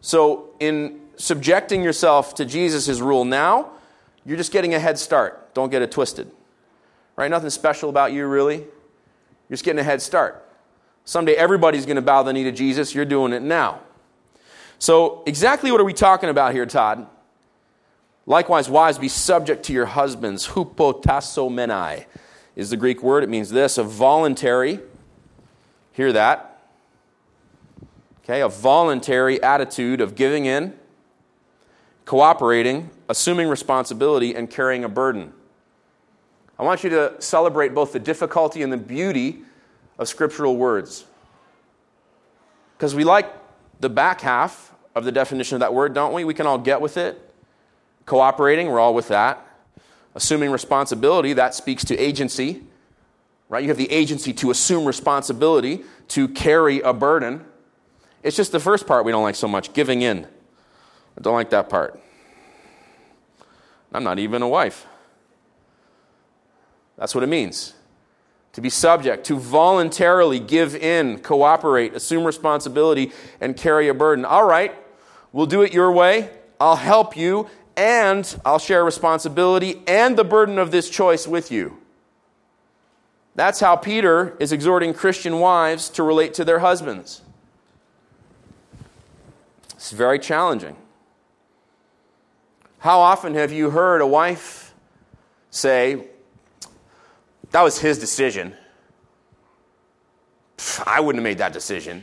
So, 0.00 0.46
in 0.58 1.00
subjecting 1.14 1.80
yourself 1.80 2.34
to 2.34 2.44
Jesus' 2.44 2.98
rule 2.98 3.24
now, 3.24 3.70
you're 4.24 4.36
just 4.36 4.50
getting 4.50 4.74
a 4.74 4.80
head 4.80 4.98
start. 4.98 5.54
Don't 5.54 5.70
get 5.70 5.80
it 5.80 5.92
twisted. 5.92 6.28
Right? 7.14 7.30
Nothing 7.30 7.50
special 7.50 7.88
about 7.88 8.12
you 8.12 8.26
really. 8.26 8.56
You're 8.56 9.52
just 9.52 9.64
getting 9.64 9.78
a 9.78 9.84
head 9.84 10.02
start. 10.02 10.44
Someday 11.04 11.34
everybody's 11.34 11.86
going 11.86 11.96
to 11.96 12.02
bow 12.02 12.22
the 12.22 12.32
knee 12.32 12.44
to 12.44 12.52
Jesus. 12.52 12.94
You're 12.94 13.04
doing 13.04 13.32
it 13.32 13.42
now. 13.42 13.80
So, 14.78 15.22
exactly 15.26 15.70
what 15.70 15.80
are 15.80 15.84
we 15.84 15.92
talking 15.92 16.28
about 16.28 16.52
here, 16.52 16.66
Todd? 16.66 17.06
Likewise, 18.26 18.70
wives, 18.70 18.98
be 18.98 19.08
subject 19.08 19.64
to 19.66 19.72
your 19.72 19.86
husbands. 19.86 20.48
Hupotasso 20.48 22.04
is 22.56 22.70
the 22.70 22.76
Greek 22.76 23.02
word. 23.02 23.22
It 23.22 23.28
means 23.28 23.50
this 23.50 23.78
a 23.78 23.82
voluntary, 23.82 24.80
hear 25.92 26.12
that. 26.12 26.50
Okay, 28.24 28.40
a 28.40 28.48
voluntary 28.48 29.42
attitude 29.42 30.00
of 30.00 30.14
giving 30.14 30.46
in, 30.46 30.72
cooperating, 32.06 32.88
assuming 33.10 33.48
responsibility, 33.48 34.34
and 34.34 34.48
carrying 34.48 34.82
a 34.82 34.88
burden. 34.88 35.34
I 36.58 36.62
want 36.62 36.82
you 36.84 36.90
to 36.90 37.14
celebrate 37.18 37.74
both 37.74 37.92
the 37.92 37.98
difficulty 37.98 38.62
and 38.62 38.72
the 38.72 38.78
beauty 38.78 39.42
of 39.98 40.08
scriptural 40.08 40.56
words. 40.56 41.04
Because 42.76 42.94
we 42.94 43.04
like 43.04 43.32
the 43.80 43.88
back 43.88 44.20
half 44.20 44.72
of 44.94 45.04
the 45.04 45.12
definition 45.12 45.56
of 45.56 45.60
that 45.60 45.74
word, 45.74 45.94
don't 45.94 46.12
we? 46.12 46.24
We 46.24 46.34
can 46.34 46.46
all 46.46 46.58
get 46.58 46.80
with 46.80 46.96
it. 46.96 47.20
Cooperating, 48.06 48.68
we're 48.68 48.80
all 48.80 48.94
with 48.94 49.08
that. 49.08 49.46
Assuming 50.14 50.50
responsibility, 50.50 51.32
that 51.32 51.54
speaks 51.54 51.84
to 51.86 51.98
agency, 51.98 52.62
right? 53.48 53.62
You 53.62 53.68
have 53.68 53.78
the 53.78 53.90
agency 53.90 54.32
to 54.34 54.50
assume 54.50 54.84
responsibility, 54.84 55.82
to 56.08 56.28
carry 56.28 56.80
a 56.80 56.92
burden. 56.92 57.44
It's 58.22 58.36
just 58.36 58.52
the 58.52 58.60
first 58.60 58.86
part 58.86 59.04
we 59.04 59.12
don't 59.12 59.22
like 59.22 59.34
so 59.34 59.48
much 59.48 59.72
giving 59.72 60.02
in. 60.02 60.26
I 61.16 61.20
don't 61.20 61.34
like 61.34 61.50
that 61.50 61.68
part. 61.68 62.00
I'm 63.92 64.04
not 64.04 64.18
even 64.18 64.42
a 64.42 64.48
wife. 64.48 64.86
That's 66.96 67.14
what 67.14 67.24
it 67.24 67.28
means. 67.28 67.74
To 68.54 68.60
be 68.60 68.70
subject, 68.70 69.26
to 69.26 69.36
voluntarily 69.36 70.38
give 70.38 70.76
in, 70.76 71.18
cooperate, 71.18 71.94
assume 71.94 72.24
responsibility, 72.24 73.12
and 73.40 73.56
carry 73.56 73.88
a 73.88 73.94
burden. 73.94 74.24
All 74.24 74.46
right, 74.46 74.74
we'll 75.32 75.46
do 75.46 75.62
it 75.62 75.72
your 75.72 75.90
way. 75.90 76.30
I'll 76.60 76.76
help 76.76 77.16
you, 77.16 77.48
and 77.76 78.40
I'll 78.44 78.60
share 78.60 78.84
responsibility 78.84 79.82
and 79.88 80.16
the 80.16 80.24
burden 80.24 80.58
of 80.58 80.70
this 80.70 80.88
choice 80.88 81.26
with 81.26 81.50
you. 81.50 81.78
That's 83.34 83.58
how 83.58 83.74
Peter 83.74 84.36
is 84.38 84.52
exhorting 84.52 84.94
Christian 84.94 85.40
wives 85.40 85.88
to 85.90 86.04
relate 86.04 86.34
to 86.34 86.44
their 86.44 86.60
husbands. 86.60 87.22
It's 89.72 89.90
very 89.90 90.20
challenging. 90.20 90.76
How 92.78 93.00
often 93.00 93.34
have 93.34 93.50
you 93.50 93.70
heard 93.70 94.00
a 94.00 94.06
wife 94.06 94.72
say, 95.50 96.06
That 97.54 97.62
was 97.62 97.78
his 97.78 98.00
decision? 98.00 98.52
I 100.84 100.98
wouldn't 100.98 101.20
have 101.20 101.30
made 101.30 101.38
that 101.38 101.52
decision. 101.52 102.02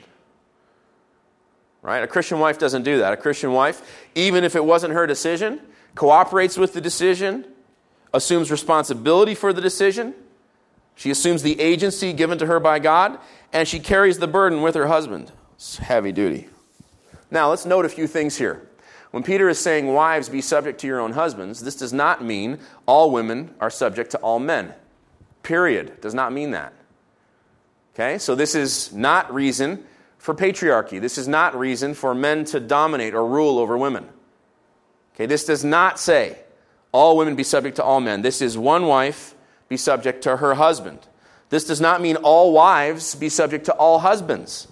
Right? 1.82 2.02
A 2.02 2.08
Christian 2.08 2.40
wife 2.40 2.58
doesn't 2.58 2.84
do 2.84 3.00
that. 3.00 3.12
A 3.12 3.18
Christian 3.18 3.52
wife, 3.52 3.82
even 4.16 4.46
if 4.46 4.56
it 4.56 4.64
wasn't 4.64 4.94
her 4.94 5.06
decision, 5.06 5.60
cooperates 5.94 6.58
with 6.58 6.72
the 6.72 6.80
decision, 6.80 7.46
assumes 8.14 8.50
responsibility 8.50 9.36
for 9.36 9.52
the 9.52 9.60
decision. 9.60 10.14
She 10.96 11.12
assumes 11.12 11.44
the 11.44 11.60
agency 11.60 12.14
given 12.14 12.38
to 12.38 12.46
her 12.46 12.62
by 12.62 12.80
God, 12.80 13.20
and 13.52 13.68
she 13.68 13.82
carries 13.82 14.20
the 14.20 14.28
burden 14.28 14.62
with 14.62 14.76
her 14.76 14.88
husband. 14.88 15.34
It's 15.56 15.80
heavy 15.80 16.14
duty. 16.14 16.48
Now, 17.30 17.50
let's 17.50 17.66
note 17.66 17.84
a 17.84 17.90
few 17.90 18.08
things 18.08 18.38
here. 18.38 18.70
When 19.12 19.22
Peter 19.22 19.50
is 19.50 19.60
saying, 19.60 19.88
Wives, 19.88 20.30
be 20.30 20.40
subject 20.40 20.80
to 20.80 20.88
your 20.88 21.02
own 21.02 21.12
husbands, 21.12 21.60
this 21.60 21.76
does 21.76 21.92
not 21.92 22.24
mean 22.24 22.58
all 22.86 23.12
women 23.12 23.54
are 23.60 23.70
subject 23.70 24.12
to 24.12 24.18
all 24.20 24.40
men. 24.40 24.76
Period. 25.44 26.00
Does 26.02 26.14
not 26.14 26.32
mean 26.32 26.52
that. 26.52 26.74
Okay? 27.94 28.18
So, 28.18 28.36
this 28.36 28.56
is 28.56 28.94
not 28.94 29.34
reason 29.34 29.84
for 30.22 30.36
patriarchy. 30.36 31.02
This 31.02 31.18
is 31.18 31.28
not 31.28 31.58
reason 31.58 31.96
for 31.96 32.14
men 32.14 32.46
to 32.46 32.60
dominate 32.60 33.16
or 33.16 33.26
rule 33.26 33.58
over 33.58 33.76
women. 33.76 34.08
Okay, 35.16 35.26
this 35.26 35.46
does 35.46 35.64
not 35.64 36.00
say 36.00 36.38
all 36.92 37.18
women 37.18 37.36
be 37.36 37.44
subject 37.44 37.78
to 37.78 37.84
all 37.84 38.00
men. 38.00 38.22
This 38.22 38.40
is 38.40 38.56
one 38.56 38.86
wife 38.86 39.34
be 39.68 39.78
subject 39.78 40.22
to 40.24 40.38
her 40.38 40.54
husband. 40.54 41.00
This 41.50 41.66
does 41.66 41.82
not 41.82 42.02
mean 42.02 42.18
all 42.18 42.54
wives 42.54 43.16
be 43.16 43.30
subject 43.30 43.66
to 43.66 43.74
all 43.74 44.00
husbands. 44.00 44.68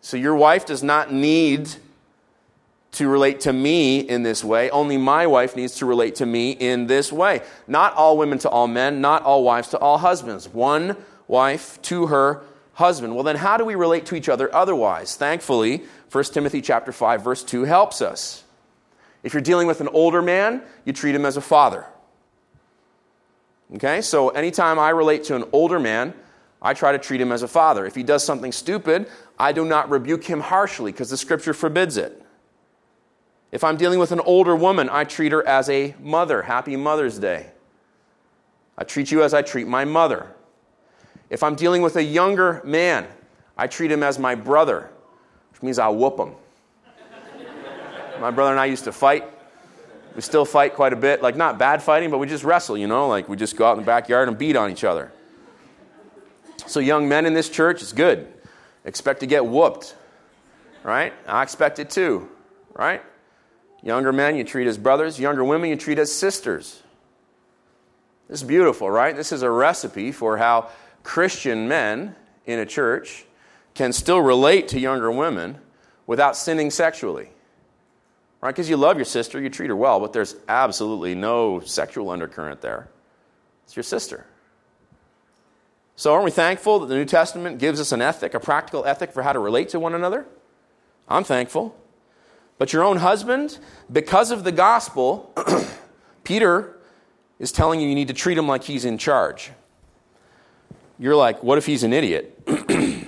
So 0.00 0.16
your 0.16 0.36
wife 0.36 0.64
does 0.64 0.84
not 0.84 1.12
need 1.12 1.68
to 2.92 3.08
relate 3.08 3.40
to 3.40 3.52
me 3.52 4.00
in 4.00 4.22
this 4.22 4.42
way. 4.42 4.70
Only 4.70 4.96
my 4.96 5.26
wife 5.26 5.54
needs 5.56 5.76
to 5.76 5.86
relate 5.86 6.16
to 6.16 6.26
me 6.26 6.52
in 6.52 6.86
this 6.86 7.12
way. 7.12 7.42
Not 7.66 7.94
all 7.94 8.16
women 8.16 8.38
to 8.40 8.48
all 8.48 8.66
men, 8.66 9.00
not 9.00 9.22
all 9.22 9.44
wives 9.44 9.68
to 9.68 9.78
all 9.78 9.98
husbands. 9.98 10.48
One 10.48 10.96
wife 11.26 11.80
to 11.82 12.06
her 12.06 12.42
husband. 12.74 13.14
Well, 13.14 13.24
then 13.24 13.36
how 13.36 13.56
do 13.56 13.64
we 13.64 13.74
relate 13.74 14.06
to 14.06 14.14
each 14.14 14.28
other 14.28 14.52
otherwise? 14.54 15.16
Thankfully, 15.16 15.82
1 16.10 16.24
Timothy 16.24 16.62
chapter 16.62 16.92
5 16.92 17.22
verse 17.22 17.44
2 17.44 17.64
helps 17.64 18.00
us. 18.00 18.44
If 19.22 19.34
you're 19.34 19.42
dealing 19.42 19.66
with 19.66 19.80
an 19.80 19.88
older 19.88 20.22
man, 20.22 20.62
you 20.84 20.92
treat 20.92 21.14
him 21.14 21.26
as 21.26 21.36
a 21.36 21.40
father. 21.40 21.84
Okay? 23.74 24.00
So 24.00 24.30
anytime 24.30 24.78
I 24.78 24.90
relate 24.90 25.24
to 25.24 25.36
an 25.36 25.44
older 25.52 25.78
man, 25.78 26.14
I 26.62 26.74
try 26.74 26.92
to 26.92 26.98
treat 26.98 27.20
him 27.20 27.32
as 27.32 27.42
a 27.42 27.48
father. 27.48 27.84
If 27.84 27.94
he 27.94 28.02
does 28.02 28.24
something 28.24 28.52
stupid, 28.52 29.08
I 29.38 29.52
do 29.52 29.64
not 29.64 29.90
rebuke 29.90 30.24
him 30.24 30.40
harshly 30.40 30.92
because 30.92 31.10
the 31.10 31.16
scripture 31.16 31.54
forbids 31.54 31.96
it. 31.96 32.22
If 33.50 33.64
I'm 33.64 33.76
dealing 33.76 33.98
with 33.98 34.12
an 34.12 34.20
older 34.20 34.54
woman, 34.54 34.88
I 34.90 35.04
treat 35.04 35.32
her 35.32 35.46
as 35.46 35.70
a 35.70 35.94
mother. 36.00 36.42
Happy 36.42 36.76
Mother's 36.76 37.18
Day. 37.18 37.46
I 38.76 38.84
treat 38.84 39.10
you 39.10 39.22
as 39.22 39.32
I 39.32 39.42
treat 39.42 39.66
my 39.66 39.84
mother. 39.84 40.34
If 41.30 41.42
I'm 41.42 41.54
dealing 41.54 41.82
with 41.82 41.96
a 41.96 42.02
younger 42.02 42.60
man, 42.64 43.06
I 43.56 43.66
treat 43.66 43.90
him 43.90 44.02
as 44.02 44.18
my 44.18 44.34
brother, 44.34 44.90
which 45.50 45.62
means 45.62 45.78
I'll 45.78 45.96
whoop 45.96 46.18
him. 46.18 46.34
my 48.20 48.30
brother 48.30 48.52
and 48.52 48.60
I 48.60 48.66
used 48.66 48.84
to 48.84 48.92
fight. 48.92 49.24
We 50.14 50.22
still 50.22 50.44
fight 50.44 50.74
quite 50.74 50.92
a 50.92 50.96
bit. 50.96 51.22
Like, 51.22 51.36
not 51.36 51.58
bad 51.58 51.82
fighting, 51.82 52.10
but 52.10 52.18
we 52.18 52.26
just 52.26 52.44
wrestle, 52.44 52.76
you 52.76 52.86
know? 52.86 53.08
Like, 53.08 53.28
we 53.28 53.36
just 53.36 53.56
go 53.56 53.66
out 53.66 53.72
in 53.72 53.78
the 53.78 53.86
backyard 53.86 54.28
and 54.28 54.36
beat 54.36 54.56
on 54.56 54.70
each 54.70 54.84
other. 54.84 55.12
So, 56.66 56.80
young 56.80 57.08
men 57.08 57.24
in 57.24 57.34
this 57.34 57.48
church, 57.48 57.82
it's 57.82 57.92
good. 57.92 58.32
Expect 58.84 59.20
to 59.20 59.26
get 59.26 59.44
whooped, 59.44 59.94
right? 60.82 61.12
I 61.26 61.42
expect 61.42 61.78
it 61.78 61.90
too, 61.90 62.28
right? 62.74 63.02
Younger 63.82 64.12
men, 64.12 64.36
you 64.36 64.44
treat 64.44 64.66
as 64.66 64.78
brothers. 64.78 65.18
Younger 65.20 65.44
women, 65.44 65.70
you 65.70 65.76
treat 65.76 65.98
as 65.98 66.12
sisters. 66.12 66.82
This 68.28 68.42
is 68.42 68.46
beautiful, 68.46 68.90
right? 68.90 69.14
This 69.14 69.32
is 69.32 69.42
a 69.42 69.50
recipe 69.50 70.12
for 70.12 70.36
how 70.36 70.70
Christian 71.02 71.68
men 71.68 72.14
in 72.44 72.58
a 72.58 72.66
church 72.66 73.24
can 73.74 73.92
still 73.92 74.20
relate 74.20 74.68
to 74.68 74.80
younger 74.80 75.10
women 75.10 75.58
without 76.06 76.36
sinning 76.36 76.70
sexually. 76.70 77.30
Right? 78.40 78.50
Because 78.50 78.68
you 78.68 78.76
love 78.76 78.96
your 78.96 79.04
sister, 79.04 79.40
you 79.40 79.50
treat 79.50 79.68
her 79.68 79.76
well, 79.76 80.00
but 80.00 80.12
there's 80.12 80.36
absolutely 80.48 81.14
no 81.14 81.60
sexual 81.60 82.10
undercurrent 82.10 82.60
there. 82.60 82.88
It's 83.64 83.76
your 83.76 83.82
sister. 83.82 84.26
So, 85.96 86.12
aren't 86.12 86.24
we 86.24 86.30
thankful 86.30 86.78
that 86.80 86.86
the 86.86 86.94
New 86.94 87.04
Testament 87.04 87.58
gives 87.58 87.80
us 87.80 87.90
an 87.90 88.00
ethic, 88.00 88.34
a 88.34 88.40
practical 88.40 88.84
ethic 88.84 89.12
for 89.12 89.22
how 89.22 89.32
to 89.32 89.38
relate 89.38 89.70
to 89.70 89.80
one 89.80 89.94
another? 89.94 90.26
I'm 91.08 91.24
thankful. 91.24 91.76
But 92.58 92.72
your 92.72 92.82
own 92.82 92.98
husband, 92.98 93.58
because 93.90 94.30
of 94.30 94.44
the 94.44 94.52
gospel, 94.52 95.32
Peter 96.24 96.76
is 97.38 97.52
telling 97.52 97.80
you 97.80 97.88
you 97.88 97.94
need 97.94 98.08
to 98.08 98.14
treat 98.14 98.36
him 98.36 98.48
like 98.48 98.64
he's 98.64 98.84
in 98.84 98.98
charge. 98.98 99.52
You're 100.98 101.16
like, 101.16 101.42
what 101.42 101.56
if 101.58 101.66
he's 101.66 101.84
an 101.84 101.92
idiot? 101.92 102.36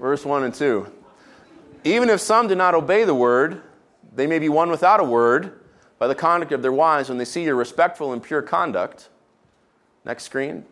Verse 0.00 0.24
1 0.24 0.44
and 0.44 0.54
2. 0.54 0.90
Even 1.84 2.08
if 2.08 2.20
some 2.20 2.48
do 2.48 2.54
not 2.54 2.74
obey 2.74 3.04
the 3.04 3.14
word, 3.14 3.62
they 4.14 4.26
may 4.26 4.38
be 4.38 4.48
won 4.48 4.70
without 4.70 5.00
a 5.00 5.04
word 5.04 5.60
by 5.98 6.08
the 6.08 6.14
conduct 6.14 6.52
of 6.52 6.62
their 6.62 6.72
wives 6.72 7.10
when 7.10 7.18
they 7.18 7.26
see 7.26 7.44
your 7.44 7.54
respectful 7.54 8.14
and 8.14 8.22
pure 8.22 8.40
conduct. 8.40 9.10
Next 10.06 10.24
screen. 10.24 10.64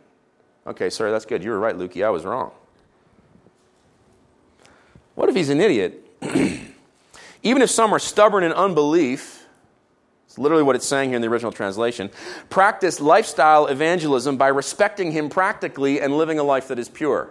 Okay, 0.66 0.88
sorry, 0.88 1.10
that's 1.10 1.26
good. 1.26 1.44
You 1.44 1.50
were 1.50 1.58
right, 1.58 1.76
Lukey. 1.76 2.04
I 2.04 2.10
was 2.10 2.24
wrong. 2.24 2.52
What 5.14 5.28
if 5.28 5.34
he's 5.34 5.50
an 5.50 5.60
idiot? 5.60 6.06
Even 7.42 7.62
if 7.62 7.70
some 7.70 7.92
are 7.92 7.98
stubborn 7.98 8.44
in 8.44 8.52
unbelief, 8.52 9.46
it's 10.26 10.38
literally 10.38 10.62
what 10.62 10.76
it's 10.76 10.86
saying 10.86 11.10
here 11.10 11.16
in 11.16 11.22
the 11.22 11.28
original 11.28 11.52
translation, 11.52 12.10
practice 12.50 13.00
lifestyle 13.00 13.66
evangelism 13.66 14.36
by 14.36 14.48
respecting 14.48 15.12
him 15.12 15.28
practically 15.28 16.00
and 16.00 16.16
living 16.16 16.38
a 16.38 16.42
life 16.42 16.68
that 16.68 16.78
is 16.78 16.88
pure. 16.88 17.30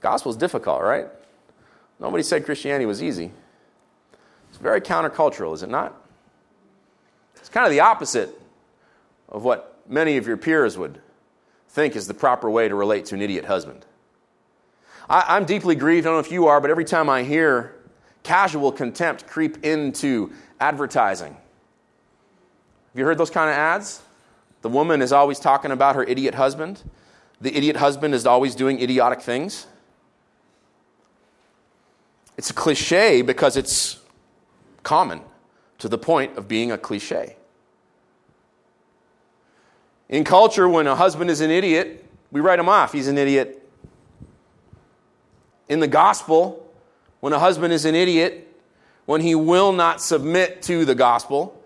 Gospel 0.00 0.30
is 0.30 0.36
difficult, 0.36 0.82
right? 0.82 1.06
Nobody 2.00 2.22
said 2.22 2.44
Christianity 2.44 2.86
was 2.86 3.02
easy. 3.02 3.30
It's 4.50 4.58
very 4.58 4.80
countercultural, 4.80 5.54
is 5.54 5.62
it 5.62 5.70
not? 5.70 5.94
It's 7.36 7.48
kind 7.48 7.64
of 7.64 7.70
the 7.70 7.80
opposite 7.80 8.30
of 9.28 9.44
what 9.44 9.80
many 9.88 10.16
of 10.16 10.26
your 10.26 10.36
peers 10.36 10.76
would 10.76 11.00
think 11.68 11.94
is 11.94 12.08
the 12.08 12.14
proper 12.14 12.50
way 12.50 12.68
to 12.68 12.74
relate 12.74 13.06
to 13.06 13.14
an 13.14 13.22
idiot 13.22 13.44
husband. 13.44 13.85
I, 15.08 15.36
am 15.36 15.44
deeply 15.44 15.74
grieved, 15.74 16.06
I 16.06 16.10
don't 16.10 16.16
know 16.16 16.26
if 16.26 16.32
you 16.32 16.46
are, 16.46 16.60
but 16.60 16.70
every 16.70 16.84
time 16.84 17.08
I 17.08 17.22
hear 17.22 17.74
casual 18.22 18.72
contempt 18.72 19.26
creep 19.26 19.64
into 19.64 20.32
advertising. 20.58 21.32
Have 21.32 22.98
you 22.98 23.04
heard 23.04 23.18
those 23.18 23.30
kind 23.30 23.48
of 23.48 23.56
ads? 23.56 24.02
The 24.62 24.68
woman 24.68 25.02
is 25.02 25.12
always 25.12 25.38
talking 25.38 25.70
about 25.70 25.94
her 25.94 26.02
idiot 26.02 26.34
husband. 26.34 26.82
The 27.40 27.56
idiot 27.56 27.76
husband 27.76 28.14
is 28.14 28.26
always 28.26 28.54
doing 28.54 28.80
idiotic 28.80 29.20
things. 29.20 29.66
It's 32.36 32.50
a 32.50 32.54
cliche 32.54 33.22
because 33.22 33.56
it's 33.56 34.00
common 34.82 35.20
to 35.78 35.88
the 35.88 35.98
point 35.98 36.36
of 36.36 36.48
being 36.48 36.72
a 36.72 36.78
cliche. 36.78 37.36
In 40.08 40.24
culture, 40.24 40.68
when 40.68 40.86
a 40.86 40.94
husband 40.94 41.30
is 41.30 41.40
an 41.40 41.50
idiot, 41.50 42.04
we 42.30 42.40
write 42.40 42.58
him 42.58 42.68
off. 42.68 42.92
He's 42.92 43.08
an 43.08 43.18
idiot. 43.18 43.65
In 45.68 45.80
the 45.80 45.88
gospel, 45.88 46.70
when 47.20 47.32
a 47.32 47.38
husband 47.38 47.72
is 47.72 47.84
an 47.84 47.94
idiot, 47.94 48.46
when 49.06 49.20
he 49.20 49.34
will 49.34 49.72
not 49.72 50.02
submit 50.02 50.62
to 50.62 50.84
the 50.84 50.94
gospel. 50.94 51.62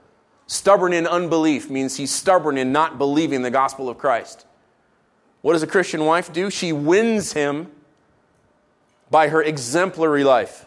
Stubborn 0.47 0.93
in 0.93 1.07
unbelief 1.07 1.71
means 1.71 1.97
he's 1.97 2.13
stubborn 2.13 2.57
in 2.57 2.71
not 2.71 2.99
believing 2.99 3.43
the 3.43 3.51
gospel 3.51 3.89
of 3.89 3.99
Christ. 3.99 4.47
What 5.43 5.55
does 5.55 5.63
a 5.63 5.67
Christian 5.67 6.05
wife 6.05 6.33
do? 6.33 6.51
She 6.51 6.73
wins 6.73 7.33
him 7.33 7.71
by 9.11 9.29
her 9.29 9.43
exemplary 9.43 10.23
life. 10.23 10.67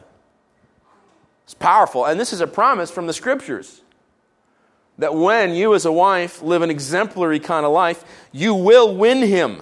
It's 1.44 1.54
powerful. 1.54 2.06
And 2.06 2.20
this 2.20 2.34
is 2.34 2.42
a 2.42 2.48
promise 2.48 2.90
from 2.90 3.08
the 3.08 3.14
scriptures 3.14 3.82
that 4.98 5.14
when 5.14 5.54
you, 5.54 5.76
as 5.76 5.86
a 5.86 5.92
wife, 5.92 6.42
live 6.42 6.62
an 6.62 6.70
exemplary 6.70 7.40
kind 7.40 7.66
of 7.66 7.72
life, 7.72 8.04
you 8.32 8.54
will 8.54 8.96
win 8.96 9.22
him. 9.22 9.62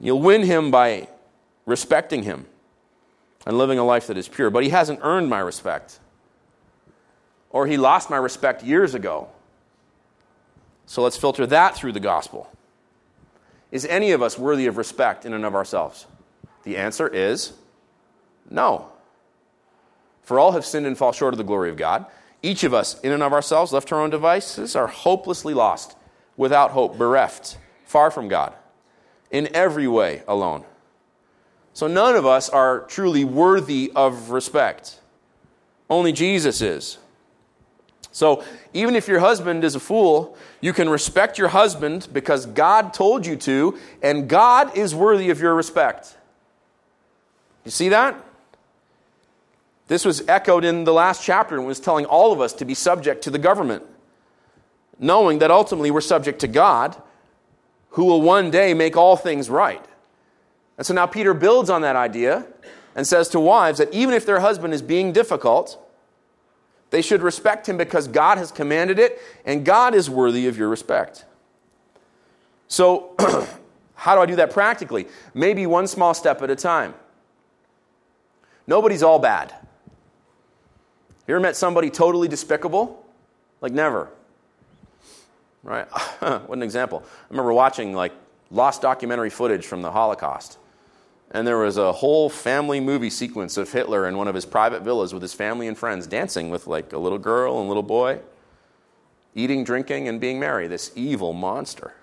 You'll 0.00 0.20
win 0.20 0.42
him 0.42 0.70
by 0.70 1.08
respecting 1.66 2.22
him 2.22 2.46
and 3.46 3.58
living 3.58 3.78
a 3.78 3.84
life 3.84 4.06
that 4.06 4.16
is 4.16 4.28
pure. 4.28 4.50
But 4.50 4.64
he 4.64 4.70
hasn't 4.70 5.00
earned 5.02 5.28
my 5.28 5.40
respect, 5.40 6.00
or 7.50 7.66
he 7.66 7.76
lost 7.76 8.10
my 8.10 8.16
respect 8.16 8.64
years 8.64 8.94
ago. 8.94 9.28
So 10.86 11.02
let's 11.02 11.16
filter 11.16 11.46
that 11.46 11.76
through 11.76 11.92
the 11.92 12.00
gospel. 12.00 12.50
Is 13.70 13.86
any 13.86 14.10
of 14.10 14.22
us 14.22 14.36
worthy 14.38 14.66
of 14.66 14.76
respect 14.76 15.24
in 15.24 15.32
and 15.32 15.44
of 15.44 15.54
ourselves? 15.54 16.06
The 16.64 16.76
answer 16.76 17.06
is 17.06 17.52
no. 18.50 18.88
For 20.22 20.38
all 20.38 20.52
have 20.52 20.64
sinned 20.64 20.86
and 20.86 20.98
fall 20.98 21.12
short 21.12 21.34
of 21.34 21.38
the 21.38 21.44
glory 21.44 21.70
of 21.70 21.76
God. 21.76 22.06
Each 22.42 22.64
of 22.64 22.72
us, 22.74 22.98
in 23.00 23.12
and 23.12 23.22
of 23.22 23.32
ourselves, 23.32 23.72
left 23.72 23.88
to 23.88 23.96
our 23.96 24.00
own 24.00 24.10
devices, 24.10 24.74
are 24.74 24.86
hopelessly 24.86 25.54
lost, 25.54 25.96
without 26.36 26.70
hope, 26.70 26.96
bereft, 26.96 27.58
far 27.84 28.10
from 28.10 28.28
God, 28.28 28.54
in 29.30 29.54
every 29.54 29.86
way 29.86 30.22
alone. 30.26 30.64
So 31.72 31.86
none 31.86 32.16
of 32.16 32.26
us 32.26 32.48
are 32.48 32.80
truly 32.80 33.24
worthy 33.24 33.92
of 33.94 34.30
respect. 34.30 35.00
Only 35.88 36.12
Jesus 36.12 36.60
is. 36.60 36.98
So 38.12 38.44
even 38.74 38.96
if 38.96 39.06
your 39.06 39.20
husband 39.20 39.62
is 39.62 39.74
a 39.74 39.80
fool, 39.80 40.36
you 40.60 40.72
can 40.72 40.88
respect 40.88 41.38
your 41.38 41.48
husband 41.48 42.08
because 42.12 42.46
God 42.46 42.92
told 42.92 43.24
you 43.24 43.36
to, 43.36 43.78
and 44.02 44.28
God 44.28 44.76
is 44.76 44.94
worthy 44.94 45.30
of 45.30 45.40
your 45.40 45.54
respect. 45.54 46.16
You 47.64 47.70
see 47.70 47.90
that? 47.90 48.22
This 49.86 50.04
was 50.04 50.26
echoed 50.28 50.64
in 50.64 50.84
the 50.84 50.92
last 50.92 51.24
chapter 51.24 51.56
and 51.56 51.66
was 51.66 51.80
telling 51.80 52.04
all 52.04 52.32
of 52.32 52.40
us 52.40 52.52
to 52.54 52.64
be 52.64 52.74
subject 52.74 53.22
to 53.24 53.30
the 53.30 53.38
government, 53.38 53.84
knowing 54.98 55.38
that 55.38 55.50
ultimately 55.50 55.90
we're 55.90 56.00
subject 56.00 56.40
to 56.40 56.48
God, 56.48 57.00
who 57.90 58.04
will 58.04 58.22
one 58.22 58.50
day 58.50 58.74
make 58.74 58.96
all 58.96 59.16
things 59.16 59.50
right. 59.50 59.84
And 60.78 60.86
so 60.86 60.94
now 60.94 61.06
Peter 61.06 61.34
builds 61.34 61.70
on 61.70 61.82
that 61.82 61.96
idea 61.96 62.46
and 62.94 63.06
says 63.06 63.28
to 63.28 63.40
wives 63.40 63.78
that 63.78 63.92
even 63.92 64.14
if 64.14 64.24
their 64.26 64.40
husband 64.40 64.72
is 64.74 64.82
being 64.82 65.12
difficult, 65.12 65.78
they 66.90 67.02
should 67.02 67.22
respect 67.22 67.68
him 67.68 67.76
because 67.76 68.08
God 68.08 68.38
has 68.38 68.50
commanded 68.50 68.98
it, 68.98 69.20
and 69.44 69.64
God 69.64 69.94
is 69.94 70.10
worthy 70.10 70.48
of 70.48 70.58
your 70.58 70.68
respect. 70.68 71.24
So, 72.66 73.14
how 73.94 74.14
do 74.16 74.22
I 74.22 74.26
do 74.26 74.36
that 74.36 74.50
practically? 74.50 75.06
Maybe 75.34 75.66
one 75.66 75.86
small 75.86 76.14
step 76.14 76.42
at 76.42 76.50
a 76.50 76.56
time. 76.56 76.94
Nobody's 78.66 79.02
all 79.02 79.18
bad. 79.18 79.54
You 81.26 81.34
ever 81.34 81.40
met 81.40 81.56
somebody 81.56 81.90
totally 81.90 82.26
despicable? 82.26 83.04
Like, 83.60 83.72
never. 83.72 84.08
Right? 85.62 85.86
what 86.20 86.50
an 86.50 86.62
example. 86.62 87.02
I 87.06 87.26
remember 87.30 87.52
watching, 87.52 87.94
like, 87.94 88.12
lost 88.50 88.82
documentary 88.82 89.30
footage 89.30 89.66
from 89.66 89.82
the 89.82 89.90
Holocaust 89.90 90.58
and 91.32 91.46
there 91.46 91.58
was 91.58 91.76
a 91.76 91.92
whole 91.92 92.28
family 92.28 92.80
movie 92.80 93.10
sequence 93.10 93.56
of 93.56 93.70
Hitler 93.70 94.08
in 94.08 94.16
one 94.16 94.26
of 94.26 94.34
his 94.34 94.44
private 94.44 94.82
villas 94.82 95.12
with 95.14 95.22
his 95.22 95.32
family 95.32 95.68
and 95.68 95.78
friends 95.78 96.06
dancing 96.06 96.50
with 96.50 96.66
like 96.66 96.92
a 96.92 96.98
little 96.98 97.18
girl 97.18 97.60
and 97.60 97.68
little 97.68 97.84
boy, 97.84 98.18
eating, 99.34 99.62
drinking, 99.62 100.08
and 100.08 100.20
being 100.20 100.40
merry. 100.40 100.66
This 100.66 100.90
evil 100.96 101.32
monster. 101.32 101.94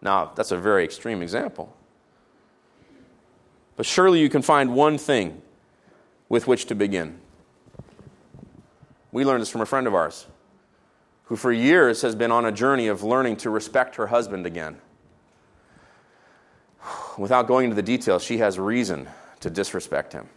Now, 0.00 0.32
that's 0.34 0.50
a 0.50 0.56
very 0.56 0.84
extreme 0.84 1.20
example. 1.20 1.76
But 3.76 3.84
surely 3.84 4.20
you 4.20 4.30
can 4.30 4.42
find 4.42 4.74
one 4.74 4.96
thing 4.96 5.42
with 6.28 6.46
which 6.46 6.64
to 6.66 6.74
begin. 6.74 7.18
We 9.12 9.24
learned 9.24 9.42
this 9.42 9.50
from 9.50 9.60
a 9.60 9.66
friend 9.66 9.86
of 9.86 9.94
ours 9.94 10.26
who, 11.28 11.36
for 11.36 11.52
years, 11.52 12.00
has 12.02 12.14
been 12.14 12.32
on 12.32 12.46
a 12.46 12.52
journey 12.52 12.88
of 12.88 13.02
learning 13.02 13.36
to 13.36 13.50
respect 13.50 13.96
her 13.96 14.06
husband 14.06 14.46
again 14.46 14.78
without 17.18 17.46
going 17.46 17.64
into 17.64 17.76
the 17.76 17.82
details, 17.82 18.22
she 18.22 18.38
has 18.38 18.58
reason 18.58 19.06
to 19.40 19.50
disrespect 19.50 20.14
him. 20.14 20.28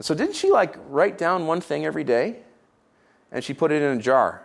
So, 0.00 0.14
didn't 0.14 0.34
she 0.34 0.50
like 0.50 0.76
write 0.88 1.18
down 1.18 1.46
one 1.46 1.60
thing 1.60 1.84
every 1.84 2.04
day 2.04 2.36
and 3.30 3.44
she 3.44 3.52
put 3.52 3.70
it 3.70 3.82
in 3.82 3.98
a 3.98 4.00
jar? 4.00 4.42